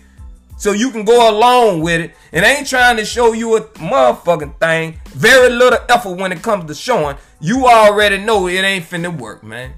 so 0.57 0.73
you 0.73 0.91
can 0.91 1.05
go 1.05 1.29
along 1.29 1.81
with 1.81 2.01
it 2.01 2.13
and 2.33 2.45
ain't 2.45 2.67
trying 2.67 2.97
to 2.97 3.05
show 3.05 3.33
you 3.33 3.55
a 3.55 3.61
motherfucking 3.61 4.59
thing, 4.59 4.99
very 5.05 5.49
little 5.49 5.79
effort 5.89 6.17
when 6.17 6.31
it 6.31 6.41
comes 6.41 6.65
to 6.65 6.75
showing, 6.75 7.15
you 7.43 7.67
already 7.67 8.19
know 8.19 8.47
it 8.47 8.63
ain't 8.63 8.85
finna 8.85 9.15
work, 9.15 9.43
man. 9.43 9.73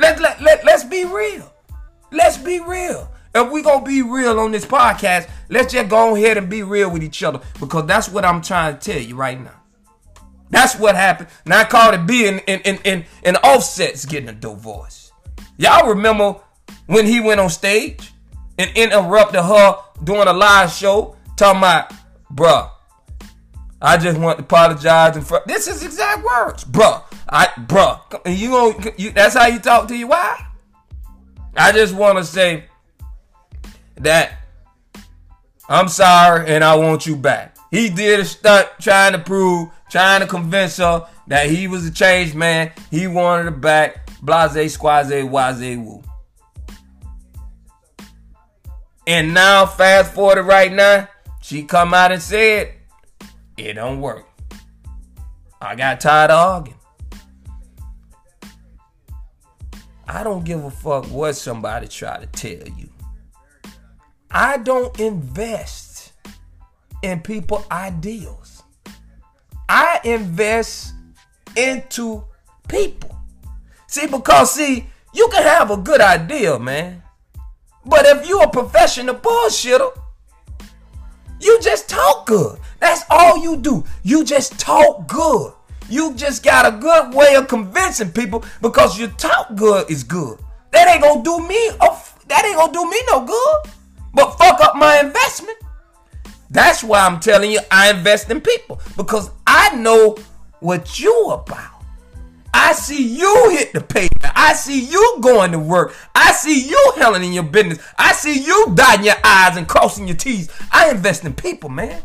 Let, 0.00 0.20
let, 0.20 0.40
let, 0.40 0.64
let's 0.64 0.84
be 0.84 1.04
real. 1.04 1.52
Let's 2.10 2.38
be 2.38 2.60
real. 2.60 3.12
If 3.34 3.52
we 3.52 3.60
gonna 3.60 3.84
be 3.84 4.00
real 4.00 4.40
on 4.40 4.52
this 4.52 4.64
podcast, 4.64 5.28
let's 5.50 5.70
just 5.70 5.90
go 5.90 6.16
ahead 6.16 6.38
and 6.38 6.48
be 6.48 6.62
real 6.62 6.90
with 6.90 7.02
each 7.02 7.22
other 7.22 7.40
because 7.60 7.86
that's 7.86 8.08
what 8.08 8.24
I'm 8.24 8.40
trying 8.40 8.78
to 8.78 8.80
tell 8.80 9.02
you 9.02 9.16
right 9.16 9.38
now. 9.38 9.60
That's 10.48 10.76
what 10.76 10.96
happened. 10.96 11.28
Now 11.44 11.64
Cardi 11.64 11.98
B 11.98 12.26
and, 12.26 12.42
and, 12.48 12.62
and, 12.64 12.80
and, 12.86 13.04
and 13.22 13.36
Offset's 13.44 14.06
getting 14.06 14.30
a 14.30 14.32
divorce. 14.32 15.12
Y'all 15.58 15.90
remember 15.90 16.36
when 16.86 17.04
he 17.04 17.20
went 17.20 17.38
on 17.38 17.50
stage 17.50 18.12
and 18.58 18.74
interrupted 18.74 19.42
her 19.42 19.76
doing 20.04 20.26
a 20.26 20.32
live 20.32 20.72
show 20.72 21.16
talking 21.36 21.58
about, 21.58 21.92
bruh, 22.32 22.70
I 23.80 23.96
just 23.96 24.18
want 24.18 24.38
to 24.38 24.44
apologize 24.44 25.16
in 25.16 25.22
front. 25.22 25.46
This 25.46 25.68
is 25.68 25.84
exact 25.84 26.24
words, 26.24 26.64
bruh. 26.64 27.02
I, 27.28 27.46
bruh, 27.46 28.00
you 28.38 28.50
know, 28.50 28.74
you, 28.96 29.10
that's 29.10 29.34
how 29.34 29.46
you 29.46 29.58
talk 29.58 29.88
to 29.88 29.96
your 29.96 30.08
wife. 30.08 30.42
I 31.56 31.72
just 31.72 31.94
want 31.94 32.18
to 32.18 32.24
say 32.24 32.64
that 33.96 34.32
I'm 35.68 35.88
sorry 35.88 36.48
and 36.48 36.64
I 36.64 36.76
want 36.76 37.06
you 37.06 37.16
back. 37.16 37.56
He 37.70 37.90
did 37.90 38.20
a 38.20 38.24
stunt 38.24 38.68
trying 38.80 39.12
to 39.12 39.18
prove 39.18 39.68
trying 39.90 40.20
to 40.20 40.26
convince 40.26 40.78
her 40.78 41.06
that 41.26 41.50
he 41.50 41.68
was 41.68 41.86
a 41.86 41.90
changed 41.90 42.34
man. 42.34 42.72
He 42.90 43.06
wanted 43.06 43.44
her 43.44 43.50
back. 43.50 44.08
Blase, 44.22 44.74
squaze, 44.74 45.10
waze, 45.10 45.84
woo. 45.84 46.02
And 49.06 49.32
now, 49.32 49.64
fast 49.64 50.12
forward 50.12 50.42
right 50.42 50.72
now, 50.72 51.08
she 51.40 51.62
come 51.62 51.94
out 51.94 52.12
and 52.12 52.20
said, 52.20 52.74
it 53.58 53.74
don't 53.74 54.00
work. 54.00 54.26
I 55.60 55.74
got 55.74 56.00
tired 56.00 56.30
of 56.30 56.38
arguing. 56.38 56.78
I 60.06 60.24
don't 60.24 60.44
give 60.44 60.64
a 60.64 60.70
fuck 60.70 61.04
what 61.06 61.34
somebody 61.34 61.88
try 61.88 62.18
to 62.18 62.26
tell 62.26 62.66
you. 62.76 62.88
I 64.30 64.58
don't 64.58 64.98
invest 65.00 66.12
in 67.02 67.20
people 67.20 67.64
ideals. 67.70 68.62
I 69.68 70.00
invest 70.04 70.94
into 71.56 72.24
people. 72.68 73.18
See, 73.86 74.06
because 74.06 74.52
see, 74.52 74.86
you 75.12 75.28
can 75.32 75.42
have 75.42 75.70
a 75.70 75.76
good 75.76 76.00
idea, 76.00 76.58
man. 76.58 77.02
But 77.84 78.06
if 78.06 78.28
you're 78.28 78.44
a 78.44 78.50
professional 78.50 79.14
bullshitter, 79.14 79.90
you 81.40 81.60
just 81.60 81.88
talk 81.88 82.26
good. 82.26 82.58
That's 82.80 83.02
all 83.10 83.38
you 83.38 83.56
do. 83.56 83.84
You 84.02 84.24
just 84.24 84.58
talk 84.58 85.06
good. 85.06 85.52
You 85.88 86.14
just 86.14 86.42
got 86.42 86.66
a 86.66 86.76
good 86.76 87.14
way 87.14 87.34
of 87.36 87.48
convincing 87.48 88.12
people 88.12 88.44
because 88.60 88.98
you 88.98 89.08
talk 89.08 89.54
good 89.54 89.90
is 89.90 90.04
good. 90.04 90.38
That 90.72 90.88
ain't 90.88 91.02
gonna 91.02 91.22
do 91.22 91.40
me. 91.46 91.70
That 92.28 92.44
ain't 92.44 92.56
gonna 92.56 92.72
do 92.72 92.88
me 92.90 93.00
no 93.10 93.24
good. 93.24 93.72
But 94.12 94.32
fuck 94.32 94.60
up 94.60 94.76
my 94.76 95.00
investment. 95.00 95.56
That's 96.50 96.82
why 96.82 97.00
I'm 97.00 97.20
telling 97.20 97.50
you 97.50 97.60
I 97.70 97.90
invest 97.90 98.30
in 98.30 98.40
people 98.40 98.80
because 98.96 99.30
I 99.46 99.74
know 99.76 100.16
what 100.60 100.98
you 100.98 101.30
about. 101.30 101.82
I 102.52 102.72
see 102.72 103.16
you 103.16 103.50
hit 103.50 103.72
the 103.72 103.80
pavement. 103.80 104.07
I 104.40 104.52
see 104.52 104.84
you 104.84 105.18
going 105.20 105.50
to 105.50 105.58
work. 105.58 105.96
I 106.14 106.30
see 106.30 106.68
you 106.68 106.92
handling 106.96 107.32
your 107.32 107.42
business. 107.42 107.80
I 107.98 108.12
see 108.12 108.38
you 108.40 108.72
dotting 108.72 109.04
your 109.04 109.16
I's 109.24 109.56
and 109.56 109.66
crossing 109.66 110.06
your 110.06 110.16
T's. 110.16 110.48
I 110.70 110.92
invest 110.92 111.24
in 111.24 111.34
people, 111.34 111.68
man. 111.68 112.00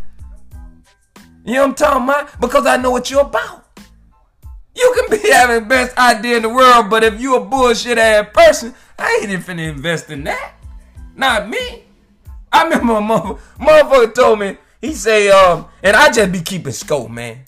You 1.45 1.53
know 1.53 1.61
what 1.61 1.69
I'm 1.69 1.75
talking 1.75 2.03
about? 2.03 2.41
Because 2.41 2.65
I 2.65 2.77
know 2.77 2.89
what 2.89 3.11
you're 3.11 3.21
about. 3.21 3.65
You 4.75 4.95
can 4.97 5.19
be 5.19 5.29
having 5.29 5.63
the 5.63 5.69
best 5.69 5.95
idea 5.95 6.37
in 6.37 6.41
the 6.41 6.49
world, 6.49 6.89
but 6.89 7.03
if 7.03 7.21
you 7.21 7.35
a 7.35 7.45
bullshit 7.45 7.99
ass 7.99 8.27
person, 8.33 8.73
I 8.97 9.19
ain't 9.21 9.29
even 9.29 9.43
finna 9.43 9.69
invest 9.69 10.09
in 10.09 10.23
that. 10.23 10.55
Not 11.15 11.47
me. 11.47 11.83
I 12.51 12.63
remember 12.63 12.93
a 12.93 12.99
motherfucker, 12.99 13.39
motherfucker 13.59 14.13
told 14.15 14.39
me, 14.39 14.57
he 14.81 14.93
say, 14.93 15.29
um, 15.29 15.67
and 15.83 15.95
I 15.95 16.11
just 16.11 16.31
be 16.31 16.41
keeping 16.41 16.73
scope, 16.73 17.11
man. 17.11 17.45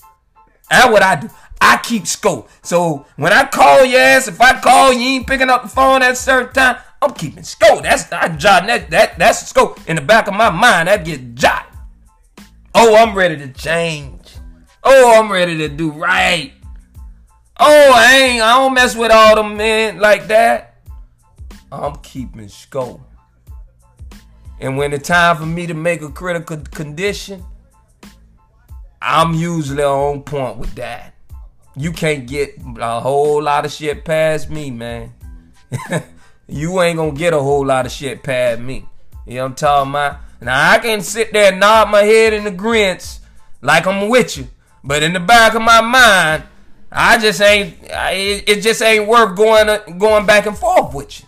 That's 0.70 0.92
what 0.92 1.02
I 1.02 1.16
do. 1.16 1.30
I 1.62 1.78
keep 1.78 2.06
scope. 2.08 2.50
So 2.62 3.06
when 3.16 3.34
I 3.34 3.46
call 3.46 3.86
your 3.86 4.00
ass, 4.00 4.28
if 4.28 4.40
I 4.40 4.60
call 4.60 4.94
you 4.94 5.00
ain't 5.00 5.28
picking 5.28 5.50
up 5.50 5.64
the 5.64 5.70
phone 5.70 6.02
at 6.02 6.12
a 6.12 6.16
certain 6.16 6.54
time, 6.54 6.78
I'm 7.02 7.14
keeping 7.14 7.44
scope. 7.44 7.84
That's 7.84 8.12
I 8.12 8.30
jotting 8.36 8.68
that 8.68 8.90
that 8.92 9.18
that's 9.18 9.48
scope 9.48 9.80
in 9.88 9.96
the 9.96 10.02
back 10.02 10.28
of 10.28 10.34
my 10.34 10.50
mind. 10.50 10.88
That 10.88 11.06
get 11.06 11.36
jot. 11.36 11.68
Oh, 12.74 12.96
I'm 12.96 13.16
ready 13.16 13.38
to 13.38 13.48
change. 13.48 14.36
Oh, 14.84 15.20
I'm 15.20 15.32
ready 15.32 15.58
to 15.60 15.70
do 15.70 15.92
right. 15.92 16.54
Oh, 17.58 17.94
I 17.96 18.18
ain't, 18.18 18.44
I 18.44 18.58
don't 18.58 18.74
mess 18.74 18.96
with 18.96 19.12
all 19.12 19.36
them 19.36 19.56
men 19.56 20.00
like 20.00 20.28
that. 20.28 20.76
I'm 21.72 21.96
keeping 21.98 22.50
scope. 22.50 23.02
And 24.60 24.78
when 24.78 24.94
it's 24.94 25.08
time 25.08 25.38
for 25.38 25.46
me 25.46 25.66
to 25.68 25.74
make 25.74 26.02
a 26.02 26.12
critical 26.12 26.58
condition, 26.58 27.44
I'm 29.02 29.34
usually 29.34 29.84
on 29.84 30.24
point 30.24 30.58
with 30.58 30.76
that. 30.76 31.15
You 31.78 31.92
can't 31.92 32.26
get 32.26 32.56
a 32.80 33.00
whole 33.02 33.44
lot 33.44 33.66
of 33.66 33.72
shit 33.72 34.06
past 34.06 34.50
me, 34.50 34.72
man. 34.72 35.14
you 36.48 36.82
ain't 36.82 36.98
gonna 36.98 37.12
get 37.12 37.34
a 37.34 37.40
whole 37.40 37.66
lot 37.66 37.86
of 37.86 37.92
shit 37.92 38.24
past 38.24 38.62
me. 38.62 38.86
You 39.26 39.36
know 39.36 39.44
what 39.44 39.50
I'm 39.50 39.56
talking 39.56 39.92
about? 39.92 40.18
Now 40.42 40.72
I 40.72 40.80
can 40.80 41.02
sit 41.02 41.34
there 41.34 41.52
and 41.52 41.60
nod 41.60 41.90
my 41.90 42.04
head 42.04 42.34
in 42.34 42.46
the 42.46 42.52
grins 42.52 43.20
like 43.62 43.88
I'm 43.88 44.10
with 44.10 44.38
you, 44.38 44.48
but 44.84 45.04
in 45.04 45.14
the 45.14 45.20
back 45.20 45.54
of 45.54 45.62
my 45.62 45.82
mind, 45.82 46.44
I 46.92 47.18
just 47.18 47.42
ain't. 47.42 47.76
It 47.82 48.62
just 48.62 48.82
ain't 48.82 49.08
worth 49.08 49.36
going 49.36 49.98
going 49.98 50.26
back 50.26 50.46
and 50.46 50.58
forth 50.58 50.94
with 50.94 51.20
you. 51.20 51.28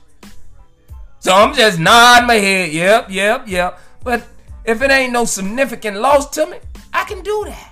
So 1.20 1.34
I'm 1.34 1.54
just 1.54 1.78
nodding 1.78 2.28
my 2.28 2.36
head. 2.36 2.72
Yep, 2.72 3.08
yep, 3.10 3.48
yep. 3.48 3.80
But 4.02 4.24
if 4.64 4.82
it 4.82 4.92
ain't 4.92 5.12
no 5.12 5.26
significant 5.26 5.98
loss 5.98 6.30
to 6.32 6.46
me, 6.46 6.58
I 6.94 7.04
can 7.04 7.22
do 7.22 7.44
that 7.48 7.67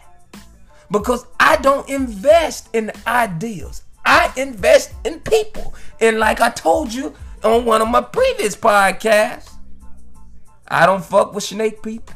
because 0.91 1.25
I 1.39 1.57
don't 1.57 1.87
invest 1.89 2.69
in 2.73 2.91
ideas. 3.07 3.83
I 4.05 4.31
invest 4.37 4.93
in 5.03 5.19
people. 5.21 5.73
And 5.99 6.19
like 6.19 6.41
I 6.41 6.49
told 6.49 6.93
you 6.93 7.13
on 7.43 7.65
one 7.65 7.81
of 7.81 7.89
my 7.89 8.01
previous 8.01 8.55
podcasts, 8.55 9.51
I 10.67 10.85
don't 10.85 11.03
fuck 11.03 11.33
with 11.33 11.43
snake 11.43 11.81
people. 11.81 12.15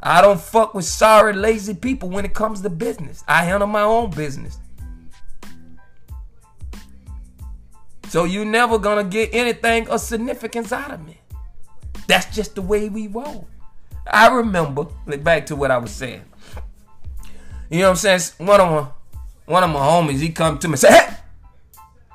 I 0.00 0.20
don't 0.20 0.40
fuck 0.40 0.74
with 0.74 0.84
sorry, 0.84 1.32
lazy 1.32 1.74
people 1.74 2.08
when 2.08 2.24
it 2.24 2.34
comes 2.34 2.60
to 2.60 2.70
business. 2.70 3.24
I 3.26 3.44
handle 3.44 3.66
my 3.66 3.82
own 3.82 4.10
business. 4.10 4.58
So 8.08 8.24
you 8.24 8.44
never 8.44 8.78
gonna 8.78 9.04
get 9.04 9.30
anything 9.34 9.88
of 9.88 10.00
significance 10.00 10.72
out 10.72 10.92
of 10.92 11.04
me. 11.04 11.20
That's 12.06 12.34
just 12.34 12.54
the 12.54 12.62
way 12.62 12.88
we 12.88 13.06
roll. 13.08 13.46
I 14.10 14.28
remember, 14.28 14.86
look 15.06 15.22
back 15.22 15.44
to 15.46 15.56
what 15.56 15.70
I 15.70 15.76
was 15.76 15.90
saying. 15.90 16.24
You 17.70 17.80
know 17.80 17.84
what 17.84 18.04
I'm 18.04 18.18
saying? 18.18 18.20
One 18.38 18.60
of 18.60 18.70
my 18.70 18.88
one 19.46 19.64
of 19.64 19.70
my 19.70 19.80
homies, 19.80 20.20
he 20.20 20.30
come 20.30 20.58
to 20.58 20.68
me 20.68 20.72
and 20.72 20.80
say, 20.80 20.90
Hey, 20.90 21.16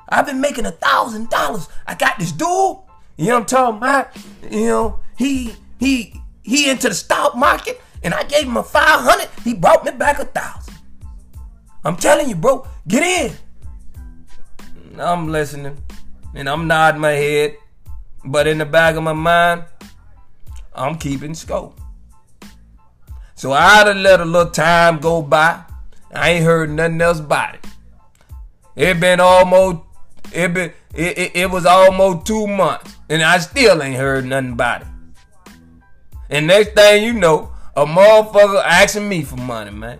I've 0.08 0.26
been 0.26 0.40
making 0.40 0.66
a 0.66 0.70
thousand 0.70 1.30
dollars. 1.30 1.68
I 1.86 1.94
got 1.94 2.18
this 2.18 2.32
dude. 2.32 2.48
You 3.16 3.28
know 3.28 3.34
what 3.34 3.40
I'm 3.40 3.46
talking 3.46 3.76
about? 3.78 4.16
You 4.50 4.66
know, 4.66 5.00
he 5.16 5.54
he 5.78 6.20
he 6.42 6.70
into 6.70 6.88
the 6.88 6.94
stock 6.94 7.36
market 7.36 7.80
and 8.02 8.14
I 8.14 8.24
gave 8.24 8.44
him 8.44 8.56
a 8.56 8.62
500. 8.62 9.28
He 9.42 9.54
brought 9.54 9.84
me 9.84 9.92
back 9.92 10.18
a 10.18 10.24
thousand. 10.24 10.74
I'm 11.84 11.96
telling 11.96 12.28
you, 12.28 12.36
bro, 12.36 12.66
get 12.88 13.02
in. 13.02 13.36
I'm 14.98 15.28
listening 15.28 15.76
and 16.34 16.48
I'm 16.48 16.66
nodding 16.66 17.00
my 17.00 17.10
head, 17.10 17.56
but 18.24 18.46
in 18.46 18.58
the 18.58 18.64
back 18.64 18.96
of 18.96 19.02
my 19.02 19.12
mind, 19.12 19.64
I'm 20.74 20.96
keeping 20.96 21.34
scope. 21.34 21.78
So 23.34 23.52
I'd 23.52 23.86
have 23.86 23.96
let 23.96 24.20
a 24.20 24.24
little 24.24 24.50
time 24.50 24.98
go 24.98 25.22
by. 25.22 25.62
I 26.14 26.30
ain't 26.30 26.44
heard 26.44 26.70
nothing 26.70 27.00
else 27.00 27.20
about 27.20 27.56
it. 27.56 27.66
It 28.76 29.00
been 29.00 29.20
almost 29.20 29.80
it 30.32 30.54
been 30.54 30.72
it, 30.94 31.18
it, 31.18 31.36
it 31.36 31.50
was 31.50 31.66
almost 31.66 32.26
two 32.26 32.46
months, 32.46 32.96
and 33.08 33.22
I 33.22 33.38
still 33.38 33.82
ain't 33.82 33.96
heard 33.96 34.24
nothing 34.24 34.52
about 34.52 34.82
it. 34.82 34.88
And 36.30 36.46
next 36.46 36.74
thing 36.74 37.02
you 37.02 37.12
know, 37.12 37.52
a 37.76 37.84
motherfucker 37.84 38.62
asking 38.64 39.08
me 39.08 39.22
for 39.22 39.36
money, 39.36 39.70
man. 39.70 39.98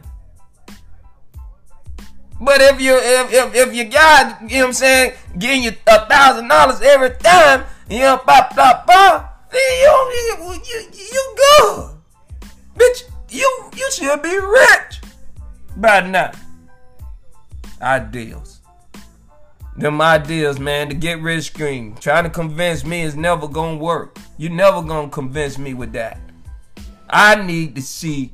But 2.41 2.61
if 2.61 2.81
you 2.81 2.97
if 2.97 3.33
if, 3.33 3.55
if 3.55 3.75
you 3.75 3.85
got, 3.85 4.43
you 4.43 4.49
know 4.49 4.57
what 4.59 4.67
I'm 4.67 4.73
saying, 4.73 5.13
getting 5.39 5.63
you 5.63 5.73
a 5.87 6.07
thousand 6.07 6.49
dollars 6.49 6.81
every 6.83 7.11
time, 7.11 7.65
you 7.89 8.01
know, 8.01 8.19
pop 8.19 8.55
pop 8.55 8.87
pop, 8.87 9.51
then 9.51 9.61
you 9.81 10.13
you 10.35 10.61
you, 10.65 10.89
you 10.93 11.35
good. 11.37 11.91
Bitch, 12.77 13.05
you 13.35 13.71
you 13.77 13.91
should 13.91 14.23
be 14.23 14.39
rich 14.39 15.01
by 15.77 16.01
now. 16.01 16.33
Ideals. 17.83 18.61
Them 19.77 20.01
ideas, 20.01 20.61
man, 20.61 20.89
to 20.89 20.95
get 20.95 21.21
rich 21.21 21.47
scheme. 21.47 21.97
Trying 21.97 22.25
to 22.25 22.31
convince 22.31 22.85
me 22.85 23.03
is 23.03 23.17
never 23.17 23.49
gonna 23.49 23.77
work. 23.77 24.19
You 24.39 24.49
never 24.51 24.83
gonna 24.83 25.11
convince 25.11 25.59
me 25.59 25.75
with 25.75 25.93
that. 25.95 26.21
I 27.11 27.35
need 27.35 27.75
to 27.75 27.83
see 27.83 28.33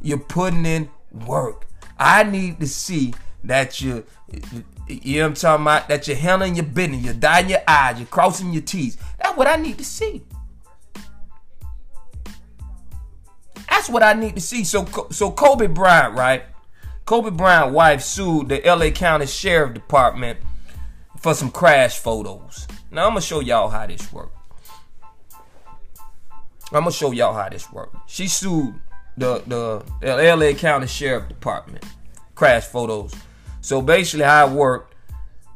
you 0.00 0.16
putting 0.16 0.64
in 0.64 0.88
work. 1.26 1.66
I 1.98 2.22
need 2.22 2.58
to 2.60 2.66
see 2.66 3.12
that 3.44 3.80
you, 3.82 4.04
you 4.88 5.18
know 5.18 5.24
what 5.24 5.28
I'm 5.28 5.34
talking 5.34 5.64
about, 5.64 5.88
that 5.88 6.08
you're 6.08 6.16
handling 6.16 6.54
your 6.54 6.64
business, 6.64 7.02
you're 7.02 7.14
dotting 7.14 7.50
your 7.50 7.60
I's, 7.68 7.98
you're 7.98 8.06
crossing 8.06 8.52
your 8.52 8.62
T's. 8.62 8.96
That's 9.22 9.36
what 9.36 9.46
I 9.46 9.56
need 9.56 9.78
to 9.78 9.84
see. 9.84 10.22
What 13.88 14.02
I 14.02 14.12
need 14.12 14.34
to 14.34 14.40
see. 14.40 14.64
So, 14.64 14.86
so 15.10 15.30
Kobe 15.30 15.66
Bryant, 15.66 16.14
right? 16.14 16.42
Kobe 17.04 17.30
Bryant' 17.30 17.72
wife 17.72 18.02
sued 18.02 18.48
the 18.48 18.60
LA 18.64 18.90
County 18.90 19.26
Sheriff 19.26 19.74
Department 19.74 20.38
for 21.18 21.34
some 21.34 21.50
crash 21.50 21.98
photos. 21.98 22.68
Now 22.90 23.06
I'm 23.06 23.10
gonna 23.10 23.20
show 23.20 23.40
y'all 23.40 23.68
how 23.68 23.86
this 23.86 24.12
works. 24.12 24.34
I'm 26.70 26.82
gonna 26.84 26.92
show 26.92 27.12
y'all 27.12 27.34
how 27.34 27.48
this 27.48 27.72
works. 27.72 27.96
She 28.06 28.28
sued 28.28 28.74
the, 29.16 29.42
the 29.46 30.36
LA 30.36 30.52
County 30.52 30.86
Sheriff 30.86 31.28
Department 31.28 31.84
crash 32.34 32.64
photos 32.64 33.14
so 33.60 33.82
basically, 33.82 34.24
how 34.24 34.48
it 34.48 34.52
worked, 34.52 34.94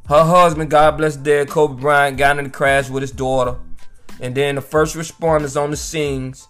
her 0.08 0.24
husband, 0.24 0.70
God 0.70 0.98
bless 0.98 1.16
dead, 1.16 1.48
Kobe 1.48 1.80
Bryant, 1.80 2.18
got 2.18 2.38
in 2.38 2.44
the 2.44 2.50
crash 2.50 2.90
with 2.90 3.00
his 3.00 3.12
daughter, 3.12 3.56
and 4.20 4.34
then 4.34 4.56
the 4.56 4.60
first 4.60 4.96
responders 4.96 5.60
on 5.60 5.70
the 5.70 5.76
scenes, 5.76 6.48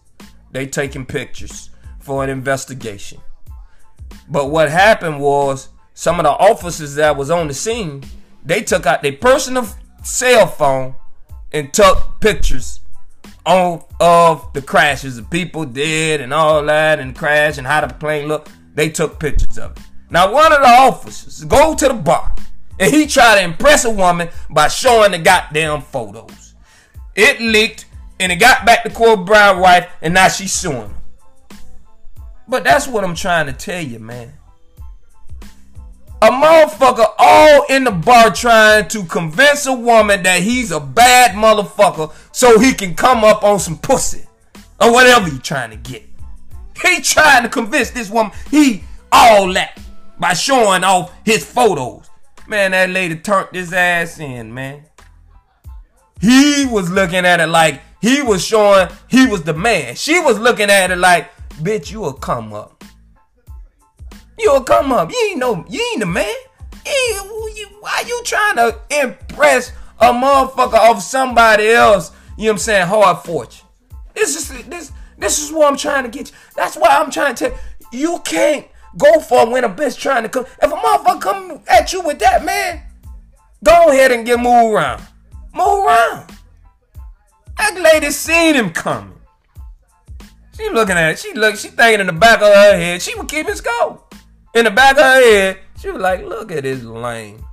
they 0.51 0.67
taking 0.67 1.07
pictures 1.07 1.71
for 2.03 2.25
an 2.25 2.31
investigation. 2.31 3.21
But 4.29 4.51
what 4.51 4.71
happened 4.71 5.21
was 5.21 5.69
some 5.95 6.19
of 6.19 6.25
the 6.25 6.31
officers 6.31 6.95
that 6.97 7.17
was 7.17 7.31
on 7.31 7.49
the 7.49 7.55
scene, 7.55 8.03
they 8.45 8.63
took 8.63 8.87
out 8.87 9.03
their 9.03 9.13
personal 9.13 9.67
cell 10.03 10.47
phone 10.47 10.95
and 11.53 11.73
took 11.73 12.21
pictures 12.21 12.81
on 13.45 13.83
of 14.01 14.53
the 14.53 14.63
crashes, 14.63 15.17
the 15.17 15.23
people 15.23 15.65
dead 15.65 16.21
and 16.21 16.33
all 16.33 16.65
that, 16.65 16.99
and 16.99 17.17
crash 17.17 17.59
and 17.59 17.67
how 17.67 17.85
the 17.85 17.93
plane 17.95 18.29
looked. 18.29 18.51
They 18.75 18.89
took 18.89 19.19
pictures 19.19 19.59
of 19.59 19.73
it. 19.73 19.83
Now 20.11 20.33
one 20.33 20.53
of 20.53 20.61
the 20.61 20.69
officers 20.69 21.45
go 21.45 21.75
to 21.75 21.89
the 21.89 21.95
bar 21.95 22.35
and 22.79 22.93
he 22.93 23.07
tried 23.07 23.37
to 23.37 23.45
impress 23.45 23.85
a 23.85 23.91
woman 23.91 24.29
by 24.51 24.69
showing 24.69 25.13
the 25.13 25.19
goddamn 25.19 25.83
photos. 25.83 26.55
It 27.15 27.41
leaked 27.41 27.87
and 28.19 28.33
it 28.33 28.37
got 28.37 28.65
back 28.65 28.83
to 28.85 28.91
Kobe 28.91 29.25
Bryant 29.25 29.59
wife 29.59 29.91
and 30.01 30.15
now 30.15 30.29
she's 30.29 30.53
suing 30.53 30.89
him. 30.89 30.95
But 32.49 32.65
that's 32.65 32.87
what 32.87 33.05
I'm 33.05 33.15
trying 33.15 33.47
to 33.47 33.53
tell 33.53 33.83
you, 33.83 33.99
man. 33.99 34.33
A 36.21 36.31
motherfucker 36.31 37.07
all 37.19 37.65
in 37.69 37.85
the 37.85 37.91
bar 37.91 38.31
trying 38.31 38.87
to 38.89 39.05
convince 39.05 39.67
a 39.67 39.73
woman 39.73 40.23
that 40.23 40.43
he's 40.43 40.71
a 40.71 40.79
bad 40.79 41.33
motherfucker 41.33 42.13
so 42.31 42.61
he 42.61 42.75
can 42.75 42.95
come 42.95 43.25
up 43.25 43.43
on 43.43 43.59
some 43.59 43.77
pussy 43.77 44.25
or 44.81 44.93
whatever 44.93 45.29
he 45.29 45.39
trying 45.39 45.71
to 45.71 45.77
get. 45.77 46.05
He 46.81 47.01
trying 47.01 47.43
to 47.43 47.49
convince 47.49 47.91
this 47.91 48.09
woman 48.11 48.33
he 48.51 48.85
all 49.11 49.53
that 49.55 49.81
by 50.19 50.33
showing 50.35 50.85
off 50.85 51.13
his 51.25 51.45
photos. 51.45 52.09
Man, 52.47 52.71
that 52.71 52.91
lady 52.91 53.17
turned 53.17 53.49
his 53.53 53.73
ass 53.73 54.21
in, 54.21 54.53
man. 54.55 54.85
He 56.21 56.67
was 56.67 56.89
looking 56.91 57.25
at 57.25 57.41
it 57.41 57.49
like 57.49 57.81
he 58.01 58.23
was 58.23 58.45
showing 58.45 58.89
he 59.09 59.27
was 59.27 59.43
the 59.43 59.55
man. 59.55 59.97
She 59.97 60.21
was 60.21 60.39
looking 60.39 60.71
at 60.71 60.91
it 60.91 60.99
like, 60.99 61.31
bitch, 61.61 61.91
you 61.91 62.01
will 62.01 62.13
come 62.13 62.53
up. 62.53 62.85
You'll 64.39 64.63
come 64.63 64.93
up. 64.93 65.11
You 65.11 65.29
ain't 65.31 65.39
no, 65.39 65.65
you 65.69 65.81
ain't 65.93 66.01
the 66.01 66.07
man. 66.07 66.35
You, 66.85 67.53
you, 67.55 67.69
why 67.81 68.03
you 68.07 68.21
trying 68.25 68.57
to 68.57 68.81
impress 68.91 69.73
a 70.01 70.13
motherfucker 70.13 70.91
of 70.91 71.03
somebody 71.03 71.69
else? 71.69 72.11
You 72.37 72.45
know 72.45 72.51
what 72.51 72.53
I'm 72.53 72.59
saying? 72.59 72.87
Hard 72.89 73.19
fortune. 73.25 73.67
This 74.15 74.37
is 74.37 74.65
this 74.67 74.93
this 75.19 75.43
is 75.43 75.53
what 75.53 75.71
I'm 75.71 75.77
trying 75.77 76.05
to 76.05 76.11
get 76.11 76.31
you. 76.31 76.37
That's 76.57 76.77
why 76.77 76.89
I'm 76.89 77.11
trying 77.11 77.35
to 77.37 77.49
you. 77.49 77.55
You 77.93 78.21
can't 78.25 78.67
go 78.97 79.21
for 79.21 79.49
when 79.51 79.65
a 79.65 79.69
bitch 79.69 79.99
trying 79.99 80.23
to 80.25 80.29
come. 80.29 80.47
If 80.61 80.73
a 80.73 80.75
motherfucker 80.75 81.21
come 81.21 81.61
at 81.69 81.93
you 81.93 82.03
with 82.03 82.19
that, 82.19 82.45
man, 82.45 82.83
go 83.63 83.91
ahead 83.91 84.13
and 84.13 84.27
get 84.27 84.39
moved 84.41 84.75
around. 84.75 85.03
Move 85.55 85.87
around. 85.87 86.33
That 87.59 87.79
lady 87.81 88.11
seen 88.11 88.55
him 88.55 88.71
coming. 88.71 89.19
She 90.63 90.71
looking 90.71 90.97
at 90.97 91.11
it. 91.11 91.19
She 91.19 91.33
look. 91.33 91.57
She 91.57 91.69
thinking 91.69 92.01
in 92.01 92.07
the 92.07 92.13
back 92.13 92.41
of 92.41 92.47
her 92.47 92.77
head. 92.77 93.03
She 93.03 93.17
would 93.17 93.29
keep 93.29 93.49
his 93.49 93.59
scope. 93.59 94.15
In 94.55 94.65
the 94.65 94.71
back 94.71 94.93
of 94.93 95.03
her 95.03 95.21
head, 95.21 95.59
she 95.81 95.91
was 95.91 96.01
like, 96.01 96.23
"Look 96.23 96.53
at 96.53 96.63
this 96.63 96.85
lame. 96.85 97.45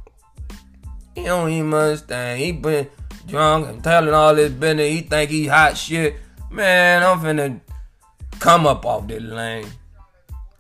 He 1.15 1.23
don't 1.23 1.49
even 1.49 1.73
understand. 1.73 2.39
He 2.39 2.51
been 2.51 2.87
drunk 3.25 3.67
and 3.67 3.83
telling 3.83 4.13
all 4.13 4.35
this 4.35 4.51
business. 4.51 4.91
He 4.91 5.01
think 5.01 5.31
he 5.31 5.47
hot 5.47 5.75
shit. 5.75 6.17
Man, 6.51 7.01
I'm 7.01 7.19
finna 7.19 7.59
come 8.37 8.67
up 8.67 8.85
off 8.85 9.07
this 9.07 9.23
lane. 9.23 9.65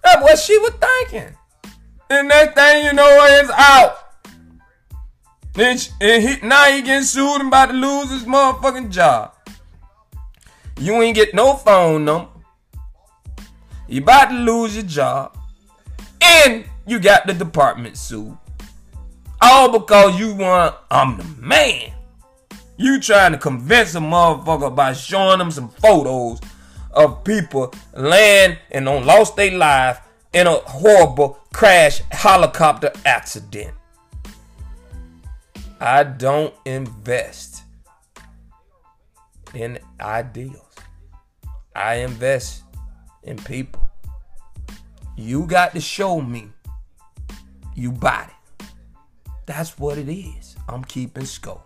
That's 0.03 0.23
what 0.23 0.39
she 0.39 0.57
was 0.57 0.71
thinking. 0.71 1.35
And 2.09 2.27
next 2.29 2.55
thing 2.55 2.85
you 2.85 2.93
know, 2.93 3.27
it's 3.29 3.51
out. 3.51 3.95
And, 5.55 5.79
she, 5.79 5.91
and 6.01 6.23
he, 6.23 6.47
now 6.47 6.71
he 6.71 6.81
getting 6.81 7.03
sued 7.03 7.41
and 7.41 7.49
about 7.49 7.67
to 7.67 7.73
lose 7.73 8.09
his 8.09 8.23
motherfucking 8.23 8.89
job. 8.89 9.33
You 10.79 10.93
ain't 11.01 11.15
get 11.15 11.35
no 11.35 11.55
phone 11.55 12.05
number. 12.05 12.38
You 13.89 14.01
about 14.01 14.29
to 14.29 14.35
lose 14.35 14.75
your 14.75 14.85
job. 14.85 15.37
And 16.21 16.65
you 16.85 16.99
got 16.99 17.25
the 17.25 17.33
department 17.33 17.97
sued. 17.97 18.37
All 19.41 19.77
because 19.77 20.19
you 20.19 20.35
want, 20.35 20.75
I'm 20.91 21.17
the 21.17 21.23
man. 21.39 21.91
You 22.77 22.99
trying 22.99 23.31
to 23.31 23.37
convince 23.37 23.95
a 23.95 23.99
motherfucker 23.99 24.75
by 24.75 24.93
showing 24.93 25.39
them 25.39 25.49
some 25.49 25.69
photos 25.69 26.39
of 26.91 27.23
people 27.23 27.73
land 27.93 28.59
and 28.71 28.87
on 28.87 29.05
lost 29.05 29.35
their 29.35 29.57
life 29.57 29.99
in 30.33 30.45
a 30.45 30.55
horrible 30.55 31.39
crash 31.51 32.01
helicopter 32.11 32.91
accident. 33.05 33.73
I 35.79 36.03
don't 36.03 36.53
invest 36.65 37.63
in 39.53 39.79
ideals. 39.99 40.75
I 41.75 41.95
invest 41.95 42.63
in 43.29 43.37
people. 43.37 43.87
You 45.15 45.45
got 45.45 45.73
to 45.73 45.81
show 45.81 46.19
me 46.19 46.49
you 47.75 47.91
bought 47.91 48.29
it. 48.29 48.65
That's 49.45 49.77
what 49.77 49.97
it 49.97 50.11
is. 50.11 50.55
I'm 50.67 50.83
keeping 50.83 51.25
score. 51.25 51.63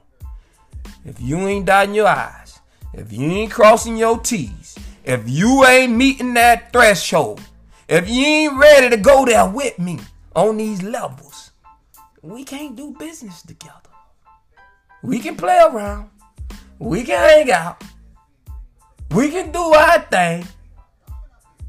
If 1.05 1.19
you 1.19 1.37
ain't 1.47 1.65
dotting 1.65 1.95
your 1.95 2.07
I's, 2.07 2.59
if 2.93 3.11
you 3.11 3.23
ain't 3.23 3.51
crossing 3.51 3.97
your 3.97 4.19
T's, 4.19 4.77
if 5.03 5.23
you 5.27 5.65
ain't 5.65 5.93
meeting 5.93 6.33
that 6.35 6.71
threshold, 6.71 7.41
if 7.87 8.09
you 8.09 8.25
ain't 8.25 8.57
ready 8.57 8.89
to 8.89 8.97
go 8.97 9.25
there 9.25 9.49
with 9.49 9.79
me 9.79 9.99
on 10.35 10.57
these 10.57 10.81
levels, 10.83 11.51
we 12.21 12.43
can't 12.43 12.75
do 12.75 12.95
business 12.97 13.41
together. 13.41 13.79
We 15.01 15.19
can 15.19 15.35
play 15.35 15.59
around. 15.59 16.09
We 16.79 17.03
can 17.03 17.19
hang 17.19 17.51
out. 17.51 17.83
We 19.11 19.29
can 19.29 19.51
do 19.51 19.59
our 19.59 19.99
thing. 20.03 20.45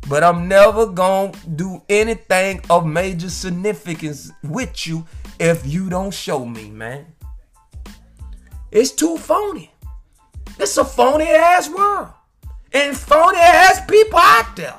But 0.08 0.22
I'm 0.22 0.48
never 0.48 0.86
gonna 0.86 1.32
do 1.56 1.82
anything 1.88 2.60
of 2.68 2.86
major 2.86 3.30
significance 3.30 4.30
with 4.42 4.86
you 4.86 5.06
if 5.40 5.66
you 5.66 5.88
don't 5.88 6.12
show 6.12 6.44
me, 6.44 6.70
man. 6.70 7.06
It's 8.70 8.90
too 8.90 9.16
phony. 9.16 9.72
It's 10.58 10.76
a 10.76 10.84
phony 10.84 11.26
ass 11.26 11.70
world. 11.70 12.08
And 12.72 12.96
phony 12.96 13.38
ass 13.38 13.84
people 13.86 14.18
out 14.18 14.56
there. 14.56 14.74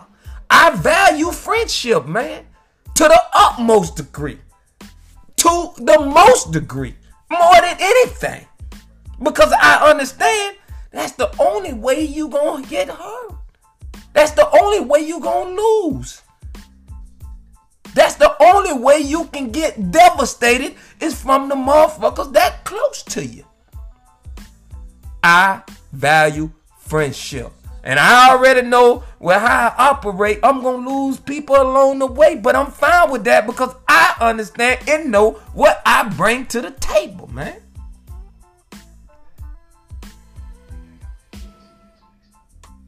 I 0.49 0.75
value 0.75 1.31
friendship, 1.31 2.05
man, 2.05 2.45
to 2.93 3.03
the 3.03 3.21
utmost 3.33 3.95
degree. 3.95 4.39
To 5.37 5.71
the 5.77 5.99
most 5.99 6.51
degree. 6.51 6.95
More 7.31 7.61
than 7.61 7.77
anything. 7.79 8.45
Because 9.21 9.51
I 9.53 9.89
understand 9.89 10.57
that's 10.91 11.13
the 11.13 11.33
only 11.39 11.73
way 11.73 12.01
you 12.01 12.27
gonna 12.27 12.65
get 12.67 12.89
hurt. 12.89 13.34
That's 14.15 14.31
the 14.31 14.49
only 14.61 14.79
way 14.79 15.01
you're 15.01 15.19
gonna 15.19 15.49
lose. 15.49 16.21
That's 17.93 18.15
the 18.15 18.33
only 18.41 18.71
way 18.71 18.99
you 18.99 19.25
can 19.25 19.51
get 19.51 19.91
devastated 19.91 20.75
is 21.01 21.21
from 21.21 21.49
the 21.49 21.55
motherfuckers 21.55 22.31
that 22.31 22.63
close 22.63 23.03
to 23.03 23.25
you. 23.25 23.43
I 25.21 25.63
value 25.91 26.49
friendship. 26.79 27.51
And 27.83 27.99
I 27.99 28.31
already 28.31 28.61
know 28.61 29.03
where 29.19 29.37
how 29.37 29.75
I 29.77 29.89
operate. 29.89 30.39
I'm 30.43 30.63
gonna 30.63 30.89
lose 30.89 31.19
people 31.19 31.57
along 31.61 31.99
the 31.99 32.07
way, 32.07 32.35
but 32.35 32.55
I'm 32.55 32.71
fine 32.71 33.11
with 33.11 33.25
that 33.25 33.45
because 33.45 33.75
I 33.85 34.15
understand 34.21 34.79
and 34.87 35.11
know 35.11 35.31
what 35.53 35.81
I 35.85 36.07
bring 36.07 36.45
to 36.47 36.61
the 36.61 36.71
table, 36.71 37.27
man. 37.33 37.61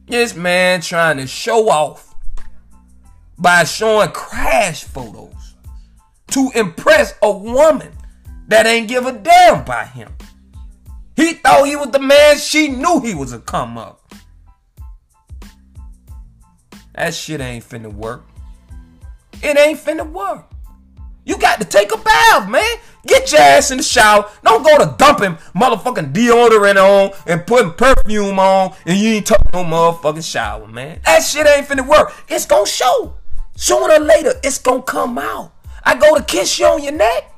This 0.08 0.34
man 0.34 0.80
trying 0.80 1.18
to 1.18 1.26
show 1.26 1.68
off 1.68 2.14
by 3.36 3.64
showing 3.64 4.10
crash 4.10 4.84
photos 4.84 5.54
to 6.28 6.50
impress 6.54 7.14
a 7.22 7.30
woman 7.30 7.92
that 8.48 8.66
ain't 8.66 8.88
give 8.88 9.06
a 9.06 9.12
damn 9.12 9.64
by 9.64 9.84
him. 9.84 10.10
He 11.14 11.34
thought 11.34 11.66
he 11.66 11.76
was 11.76 11.90
the 11.90 11.98
man. 11.98 12.38
She 12.38 12.68
knew 12.68 13.00
he 13.00 13.14
was 13.14 13.32
a 13.32 13.38
come 13.38 13.76
up. 13.76 14.14
That 16.94 17.14
shit 17.14 17.40
ain't 17.40 17.68
finna 17.68 17.92
work. 17.92 18.24
It 19.42 19.58
ain't 19.58 19.78
finna 19.78 20.08
work. 20.10 20.47
You 21.28 21.36
got 21.36 21.60
to 21.60 21.66
take 21.66 21.92
a 21.92 21.98
bath, 21.98 22.48
man. 22.48 22.64
Get 23.06 23.30
your 23.32 23.42
ass 23.42 23.70
in 23.70 23.76
the 23.76 23.82
shower. 23.82 24.30
Don't 24.42 24.64
go 24.64 24.78
to 24.78 24.96
dumping 24.96 25.34
motherfucking 25.54 26.14
deodorant 26.14 26.76
on 26.76 27.10
and 27.26 27.46
putting 27.46 27.72
perfume 27.72 28.38
on 28.38 28.74
and 28.86 28.98
you 28.98 29.10
ain't 29.16 29.26
taking 29.26 29.46
no 29.52 29.62
motherfucking 29.62 30.24
shower, 30.24 30.66
man. 30.66 31.00
That 31.04 31.20
shit 31.20 31.46
ain't 31.46 31.68
finna 31.68 31.86
work. 31.86 32.14
It's 32.30 32.46
gonna 32.46 32.64
show. 32.64 33.14
Sooner 33.56 33.92
or 33.92 33.98
later, 33.98 34.32
it's 34.42 34.56
gonna 34.58 34.80
come 34.80 35.18
out. 35.18 35.52
I 35.84 35.96
go 35.96 36.16
to 36.16 36.24
kiss 36.24 36.58
you 36.58 36.64
on 36.64 36.82
your 36.82 36.92
neck. 36.92 37.30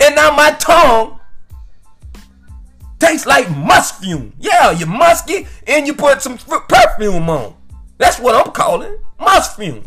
And 0.00 0.16
now 0.16 0.34
my 0.34 0.52
tongue 0.52 1.20
Tastes 2.98 3.26
like 3.26 3.50
musk 3.50 3.96
fume. 4.00 4.32
Yeah, 4.38 4.70
you 4.70 4.86
musky 4.86 5.48
and 5.66 5.88
you 5.88 5.92
put 5.92 6.22
some 6.22 6.38
perfume 6.38 7.28
on. 7.28 7.56
That's 7.98 8.18
what 8.18 8.34
I'm 8.34 8.52
calling 8.52 8.96
musk 9.18 9.56
fume. 9.56 9.82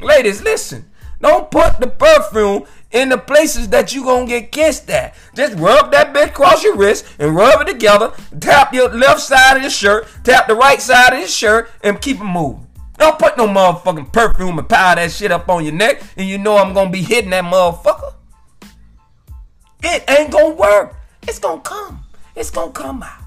Ladies, 0.00 0.42
listen. 0.42 0.89
Don't 1.20 1.50
put 1.50 1.80
the 1.80 1.86
perfume 1.86 2.64
in 2.92 3.08
the 3.08 3.18
places 3.18 3.68
that 3.68 3.94
you 3.94 4.04
gonna 4.04 4.26
get 4.26 4.52
kissed 4.52 4.88
at. 4.90 5.14
Just 5.34 5.58
rub 5.58 5.92
that 5.92 6.14
bitch 6.14 6.28
across 6.28 6.64
your 6.64 6.76
wrist 6.76 7.06
and 7.18 7.36
rub 7.36 7.60
it 7.60 7.66
together. 7.66 8.12
Tap 8.40 8.72
your 8.72 8.88
left 8.88 9.20
side 9.20 9.56
of 9.56 9.62
your 9.62 9.70
shirt, 9.70 10.08
tap 10.24 10.48
the 10.48 10.54
right 10.54 10.80
side 10.80 11.12
of 11.12 11.18
your 11.18 11.28
shirt, 11.28 11.70
and 11.82 12.00
keep 12.00 12.20
it 12.20 12.24
moving. 12.24 12.66
Don't 12.98 13.18
put 13.18 13.36
no 13.36 13.46
motherfucking 13.46 14.12
perfume 14.12 14.58
and 14.58 14.68
powder 14.68 15.00
that 15.00 15.10
shit 15.10 15.30
up 15.30 15.48
on 15.48 15.64
your 15.64 15.72
neck, 15.72 16.02
and 16.16 16.28
you 16.28 16.38
know 16.38 16.56
I'm 16.56 16.74
gonna 16.74 16.90
be 16.90 17.02
hitting 17.02 17.30
that 17.30 17.44
motherfucker. 17.44 18.14
It 19.82 20.04
ain't 20.10 20.30
gonna 20.30 20.54
work. 20.54 20.96
It's 21.26 21.38
gonna 21.38 21.60
come. 21.60 22.04
It's 22.36 22.50
gonna 22.50 22.72
come 22.72 23.02
out. 23.02 23.22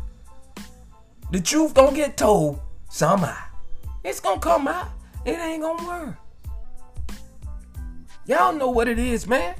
The 1.31 1.39
truth 1.39 1.73
gonna 1.73 1.95
get 1.95 2.17
told 2.17 2.59
somehow. 2.89 3.35
It's 4.03 4.19
gonna 4.19 4.39
come 4.39 4.67
out. 4.67 4.89
It 5.25 5.39
ain't 5.39 5.63
gonna 5.63 5.87
work. 5.87 6.15
Y'all 8.25 8.53
know 8.53 8.69
what 8.69 8.87
it 8.87 8.97
is, 8.97 9.27
man. 9.27 9.55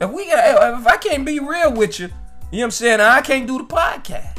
If 0.00 0.10
we 0.10 0.26
got, 0.26 0.80
if 0.80 0.86
I 0.86 0.96
can't 0.96 1.26
be 1.26 1.38
real 1.38 1.72
with 1.74 2.00
you, 2.00 2.06
you 2.06 2.10
know 2.10 2.58
what 2.58 2.64
I'm 2.64 2.70
saying? 2.70 3.00
I 3.00 3.20
can't 3.20 3.46
do 3.46 3.58
the 3.58 3.64
podcast. 3.64 4.38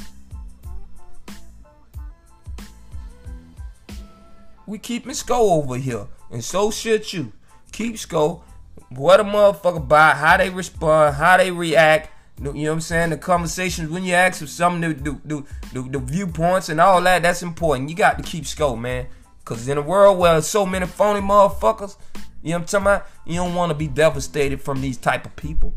We 4.65 4.79
keeping 4.79 5.13
score 5.13 5.61
over 5.61 5.77
here, 5.77 6.07
and 6.31 6.43
so 6.43 6.71
should 6.71 7.11
you. 7.11 7.31
Keep 7.71 7.99
score. 7.99 8.41
What 8.89 9.19
a 9.19 9.23
motherfucker 9.23 9.87
buy, 9.87 10.11
how 10.11 10.37
they 10.37 10.49
respond, 10.49 11.15
how 11.15 11.37
they 11.37 11.51
react. 11.51 12.09
You 12.39 12.45
know 12.45 12.51
what 12.51 12.71
I'm 12.71 12.81
saying? 12.81 13.09
The 13.11 13.17
conversations 13.17 13.89
when 13.89 14.03
you 14.03 14.13
ask 14.13 14.39
for 14.39 14.47
some 14.47 14.83
of 14.83 15.03
the, 15.03 15.11
the, 15.25 15.45
the, 15.73 15.81
the, 15.89 15.99
viewpoints 15.99 16.69
and 16.69 16.79
all 16.79 17.01
that, 17.01 17.21
that's 17.21 17.43
important. 17.43 17.89
You 17.89 17.95
got 17.95 18.17
to 18.17 18.23
keep 18.23 18.45
score, 18.45 18.77
man. 18.77 19.07
Because 19.39 19.67
in 19.67 19.77
a 19.77 19.81
world 19.81 20.17
where 20.17 20.41
so 20.41 20.65
many 20.65 20.85
phony 20.85 21.19
motherfuckers, 21.19 21.97
you 22.41 22.51
know 22.51 22.57
what 22.57 22.61
I'm 22.61 22.67
talking 22.67 22.87
about? 22.87 23.07
You 23.25 23.35
don't 23.35 23.55
want 23.55 23.69
to 23.71 23.75
be 23.75 23.87
devastated 23.87 24.61
from 24.61 24.81
these 24.81 24.97
type 24.97 25.25
of 25.25 25.35
people. 25.35 25.73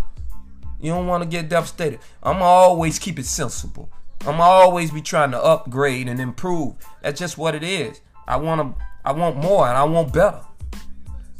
You 0.80 0.90
don't 0.90 1.06
want 1.06 1.22
to 1.22 1.28
get 1.28 1.48
devastated. 1.48 2.00
I'm 2.22 2.42
always 2.42 2.98
keep 2.98 3.18
it 3.18 3.26
sensible. 3.26 3.90
I'm 4.26 4.40
always 4.40 4.90
be 4.90 5.00
trying 5.00 5.32
to 5.32 5.42
upgrade 5.42 6.08
and 6.08 6.20
improve. 6.20 6.74
That's 7.02 7.18
just 7.18 7.38
what 7.38 7.54
it 7.54 7.64
is. 7.64 8.00
I 8.26 8.36
want 8.36 8.76
to, 8.76 8.84
I 9.04 9.12
want 9.12 9.36
more 9.36 9.66
and 9.68 9.76
I 9.76 9.84
want 9.84 10.12
better. 10.12 10.42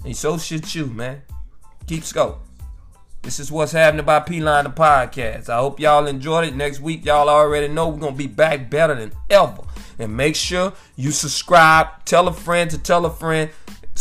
And 0.05 0.17
so 0.17 0.39
should 0.39 0.75
you, 0.75 0.87
man. 0.87 1.23
Keep 1.87 2.05
scope. 2.05 2.41
This 3.23 3.39
is 3.39 3.53
what's 3.53 3.71
happening 3.71 4.05
by 4.05 4.19
P 4.19 4.41
Line 4.41 4.65
the 4.65 4.71
podcast. 4.71 5.49
I 5.49 5.59
hope 5.59 5.79
y'all 5.79 6.09
enjoyed 6.09 6.49
it. 6.49 6.57
Next 6.57 6.81
week, 6.81 7.05
y'all 7.05 7.29
already 7.29 7.69
know 7.69 7.89
we're 7.89 8.01
gonna 8.01 8.17
be 8.17 8.27
back 8.27 8.69
better 8.69 8.97
than 8.97 9.13
ever. 9.31 9.63
And 10.01 10.17
make 10.17 10.35
sure 10.35 10.73
you 10.97 11.13
subscribe, 11.13 12.05
tell 12.05 12.27
a 12.27 12.33
friend 12.33 12.69
to 12.73 12.79
tell 12.79 13.07
a 13.07 13.11
friend, 13.11 13.51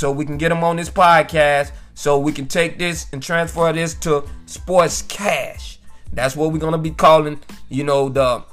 so 0.02 0.12
we 0.12 0.26
can 0.26 0.36
get 0.36 0.50
them 0.50 0.64
on 0.64 0.78
this 0.78 0.90
podcast, 0.90 1.72
so 1.94 2.18
we 2.18 2.32
can 2.32 2.48
take 2.48 2.80
this 2.80 3.06
and 3.14 3.22
transfer 3.22 3.72
this 3.72 3.94
to 3.94 4.24
Sportscast. 4.48 5.78
That's 6.12 6.36
what 6.36 6.52
we're 6.52 6.58
gonna 6.58 6.80
be 6.80 6.90
calling, 6.90 7.40
you 7.70 7.84
know, 7.84 8.10
the 8.10 8.44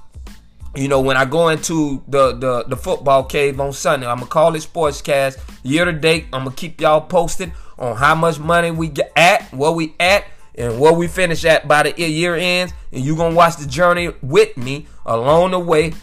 you 0.76 0.88
know, 0.88 1.00
when 1.00 1.16
I 1.16 1.24
go 1.24 1.48
into 1.48 2.04
the, 2.06 2.34
the, 2.34 2.64
the 2.64 2.76
football 2.76 3.24
cave 3.24 3.58
on 3.58 3.72
Sunday, 3.72 4.06
I'm 4.06 4.18
gonna 4.18 4.30
call 4.30 4.54
it 4.56 4.58
Sportscast. 4.58 5.38
Year 5.62 5.86
to 5.86 5.92
date, 5.92 6.26
I'm 6.34 6.44
gonna 6.44 6.54
keep 6.54 6.82
y'all 6.82 7.00
posted 7.00 7.50
on 7.78 7.96
how 7.96 8.14
much 8.14 8.38
money 8.38 8.70
we 8.70 8.88
get 8.88 9.10
at, 9.16 9.50
where 9.50 9.72
we 9.72 9.94
at, 9.98 10.26
and 10.54 10.78
where 10.78 10.92
we 10.92 11.08
finish 11.08 11.46
at 11.46 11.66
by 11.66 11.84
the 11.84 11.98
year 11.98 12.36
ends. 12.36 12.74
And 12.92 13.02
you 13.02 13.16
gonna 13.16 13.34
watch 13.34 13.56
the 13.56 13.66
journey 13.66 14.12
with 14.20 14.54
me 14.58 14.86
along 15.06 15.52
the 15.52 15.58
way. 15.58 15.94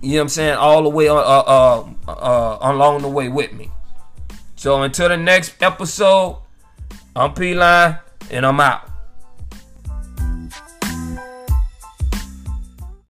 You 0.00 0.12
know 0.12 0.16
what 0.16 0.22
I'm 0.22 0.28
saying? 0.30 0.54
All 0.54 0.82
the 0.82 0.88
way 0.88 1.08
uh, 1.08 1.16
uh, 1.16 1.86
uh, 2.08 2.10
uh 2.10 2.58
along 2.62 3.02
the 3.02 3.08
way 3.08 3.28
with 3.28 3.52
me. 3.52 3.70
So 4.64 4.80
until 4.80 5.10
the 5.10 5.18
next 5.18 5.62
episode, 5.62 6.38
I'm 7.14 7.34
P 7.34 7.52
Line 7.52 7.98
and 8.30 8.46
I'm 8.46 8.58
out. 8.60 8.93